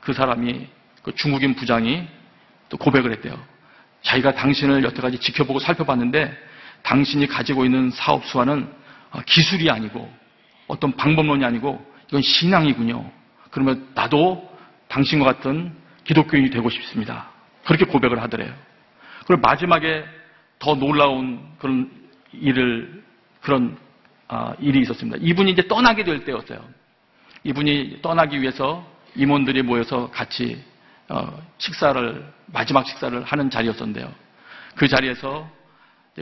그 0.00 0.12
사람이 0.12 0.66
그 1.02 1.14
중국인 1.14 1.54
부장이 1.54 2.06
또 2.68 2.76
고백을 2.76 3.12
했대요. 3.12 3.38
자기가 4.02 4.34
당신을 4.34 4.84
여태까지 4.84 5.18
지켜보고 5.18 5.58
살펴봤는데 5.58 6.36
당신이 6.82 7.26
가지고 7.26 7.64
있는 7.64 7.90
사업 7.90 8.24
수완은 8.24 8.72
아, 9.10 9.22
기술이 9.26 9.70
아니고 9.70 10.12
어떤 10.68 10.92
방법론이 10.92 11.44
아니고 11.44 11.84
이건 12.08 12.22
신앙이군요. 12.22 13.10
그러면 13.50 13.88
나도 13.94 14.55
당신과 14.96 15.26
같은 15.26 15.72
기독교인이 16.04 16.48
되고 16.48 16.70
싶습니다. 16.70 17.28
그렇게 17.64 17.84
고백을 17.84 18.22
하더래요. 18.22 18.52
그리고 19.26 19.42
마지막에 19.42 20.04
더 20.58 20.74
놀라운 20.74 21.40
그런 21.58 21.90
일을 22.32 23.02
그런 23.42 23.76
아, 24.28 24.54
일이 24.58 24.80
있었습니다. 24.80 25.18
이분이 25.20 25.52
이제 25.52 25.68
떠나게 25.68 26.02
될 26.02 26.24
때였어요. 26.24 26.64
이분이 27.44 28.00
떠나기 28.00 28.40
위해서 28.40 28.84
임원들이 29.14 29.62
모여서 29.62 30.10
같이 30.10 30.64
어, 31.08 31.40
식사를 31.58 32.32
마지막 32.46 32.86
식사를 32.86 33.22
하는 33.22 33.50
자리였었는데요. 33.50 34.10
그 34.74 34.88
자리에서 34.88 35.48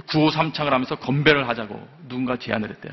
구호 0.08 0.30
삼창을 0.30 0.72
하면서 0.72 0.96
건배를 0.96 1.48
하자고 1.48 1.88
누군가 2.08 2.36
제안을 2.36 2.70
했대요. 2.70 2.92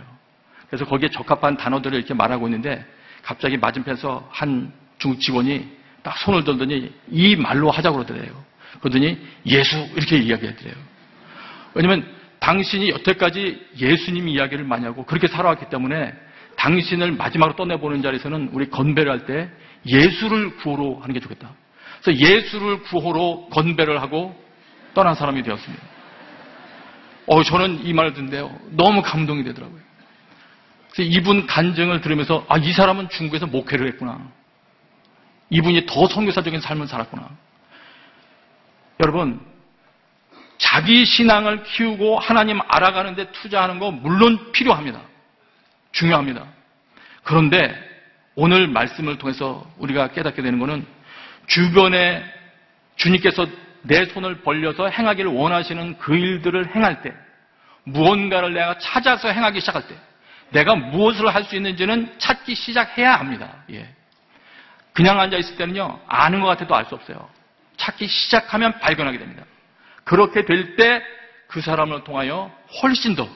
그래서 0.67 0.85
거기에 0.85 1.09
적합한 1.09 1.57
단어들을 1.57 1.97
이렇게 1.97 2.13
말하고 2.13 2.47
있는데 2.47 2.85
갑자기 3.23 3.57
맞은편에서 3.57 4.29
한 4.31 4.71
중국 5.01 5.19
직원이 5.19 5.67
딱 6.03 6.17
손을 6.19 6.43
들더니 6.43 6.91
이 7.09 7.35
말로 7.35 7.71
하자고 7.71 7.97
그러더래요. 7.97 8.31
그러더니 8.79 9.17
예수 9.47 9.77
이렇게 9.95 10.17
이야기하더래요. 10.17 10.75
왜냐면 11.73 12.07
당신이 12.39 12.89
여태까지 12.89 13.67
예수님 13.79 14.27
이야기를 14.29 14.63
많이 14.63 14.85
하고 14.85 15.05
그렇게 15.05 15.27
살아왔기 15.27 15.69
때문에 15.69 16.13
당신을 16.55 17.13
마지막으로 17.13 17.55
떠내보는 17.55 18.01
자리에서는 18.03 18.49
우리 18.53 18.69
건배를 18.69 19.11
할 19.11 19.25
때 19.25 19.49
예수를 19.85 20.57
구호로 20.57 20.99
하는 21.01 21.13
게 21.13 21.19
좋겠다. 21.19 21.51
그래서 22.01 22.19
예수를 22.19 22.83
구호로 22.83 23.49
건배를 23.49 24.01
하고 24.01 24.35
떠난 24.93 25.15
사람이 25.15 25.41
되었습니다. 25.41 25.83
어, 27.25 27.43
저는 27.43 27.85
이 27.85 27.93
말을 27.93 28.13
듣는데요. 28.13 28.55
너무 28.71 29.01
감동이 29.01 29.43
되더라고요. 29.43 29.79
그래서 30.91 31.09
이분 31.09 31.47
간증을 31.47 32.01
들으면서, 32.01 32.45
아, 32.49 32.57
이 32.57 32.73
사람은 32.73 33.09
중국에서 33.09 33.47
목회를 33.47 33.87
했구나. 33.87 34.19
이분이 35.51 35.85
더 35.85 36.07
선교사적인 36.07 36.59
삶을 36.59 36.87
살았구나. 36.87 37.29
여러분, 39.01 39.39
자기 40.57 41.05
신앙을 41.05 41.63
키우고 41.63 42.19
하나님 42.19 42.59
알아가는데 42.67 43.31
투자하는 43.31 43.79
거 43.79 43.91
물론 43.91 44.51
필요합니다. 44.51 45.01
중요합니다. 45.91 46.45
그런데 47.23 47.75
오늘 48.35 48.67
말씀을 48.67 49.17
통해서 49.17 49.69
우리가 49.77 50.09
깨닫게 50.09 50.41
되는 50.41 50.57
것은 50.59 50.85
주변에 51.47 52.23
주님께서 52.95 53.45
내 53.81 54.05
손을 54.05 54.41
벌려서 54.41 54.87
행하기를 54.87 55.31
원하시는 55.31 55.97
그 55.97 56.15
일들을 56.15 56.75
행할 56.75 57.01
때, 57.01 57.13
무언가를 57.83 58.53
내가 58.53 58.77
찾아서 58.77 59.29
행하기 59.29 59.59
시작할 59.59 59.87
때, 59.87 59.95
내가 60.51 60.75
무엇을 60.75 61.33
할 61.33 61.43
수 61.43 61.55
있는지는 61.55 62.13
찾기 62.19 62.55
시작해야 62.55 63.15
합니다. 63.15 63.63
예. 63.71 63.89
그냥 64.93 65.19
앉아 65.19 65.37
있을 65.37 65.55
때는요, 65.57 65.99
아는 66.07 66.41
것 66.41 66.47
같아도 66.47 66.75
알 66.75 66.85
수 66.85 66.95
없어요. 66.95 67.29
찾기 67.77 68.07
시작하면 68.07 68.79
발견하게 68.79 69.17
됩니다. 69.17 69.43
그렇게 70.03 70.45
될 70.45 70.75
때 70.75 71.01
그 71.51 71.59
사람을 71.59 72.05
통하여 72.05 72.49
훨씬 72.81 73.13
더 73.13 73.27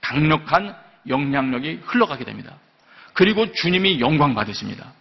강력한 0.00 0.74
영향력이 1.06 1.82
흘러가게 1.84 2.24
됩니다. 2.24 2.56
그리고 3.12 3.52
주님이 3.52 4.00
영광 4.00 4.34
받으십니다. 4.34 4.92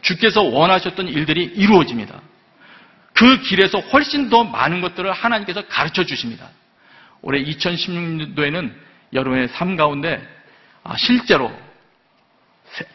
주께서 0.00 0.42
원하셨던 0.42 1.08
일들이 1.08 1.44
이루어집니다. 1.44 2.18
그 3.12 3.40
길에서 3.42 3.78
훨씬 3.80 4.30
더 4.30 4.42
많은 4.44 4.80
것들을 4.80 5.12
하나님께서 5.12 5.66
가르쳐 5.66 6.04
주십니다. 6.04 6.48
올해 7.20 7.44
2016년도에는 7.44 8.72
여러분의 9.12 9.48
삶 9.48 9.76
가운데 9.76 10.26
아, 10.84 10.96
실제로 10.96 11.52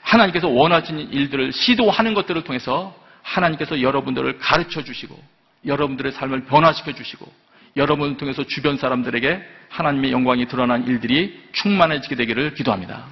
하나님께서 0.01 0.47
원하시는 0.47 1.11
일들을 1.11 1.51
시도하는 1.53 2.13
것들을 2.13 2.43
통해서 2.43 2.95
하나님께서 3.21 3.81
여러분들을 3.81 4.37
가르쳐 4.39 4.83
주시고 4.83 5.19
여러분들의 5.65 6.11
삶을 6.11 6.45
변화시켜 6.45 6.93
주시고 6.93 7.31
여러분을 7.75 8.17
통해서 8.17 8.43
주변 8.43 8.77
사람들에게 8.77 9.41
하나님의 9.69 10.11
영광이 10.11 10.47
드러난 10.47 10.85
일들이 10.85 11.41
충만해지게 11.53 12.15
되기를 12.15 12.53
기도합니다. 12.53 13.05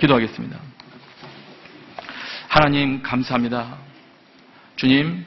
기도하겠습니다. 0.00 0.58
하나님 2.48 3.02
감사합니다. 3.02 3.76
주님 4.76 5.24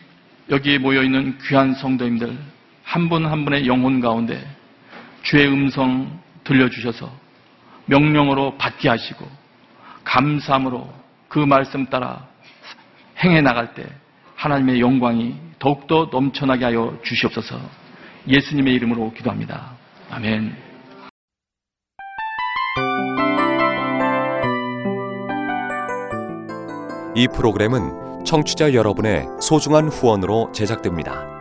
여기에 0.50 0.80
모여 0.80 1.04
있는 1.04 1.38
귀한 1.48 1.74
성도님들 1.76 2.38
한 2.84 3.10
분한 3.10 3.46
분의 3.46 3.68
영혼 3.68 4.02
가운데 4.02 4.46
주의 5.22 5.48
음성 5.48 6.20
들려주셔서 6.44 7.12
명령으로 7.86 8.58
받게 8.58 8.90
하시고 8.90 9.30
감사함으로 10.04 10.88
그 11.28 11.40
말씀 11.40 11.86
따라 11.86 12.28
행해 13.24 13.42
나갈 13.42 13.74
때 13.74 13.86
하나님의 14.36 14.82
영광이 14.82 15.36
더욱더 15.60 16.10
넘쳐나게 16.12 16.66
하여 16.66 16.98
주시옵소서 17.04 17.60
예수님의 18.28 18.74
이름으로 18.76 19.14
기도합니다. 19.14 19.72
아멘. 20.10 20.56
이 27.16 27.28
프로그램은 27.28 28.24
청취자 28.26 28.74
여러분의 28.74 29.26
소중한 29.42 29.90
후원으로 29.90 30.52
제작됩니다. 30.54 31.41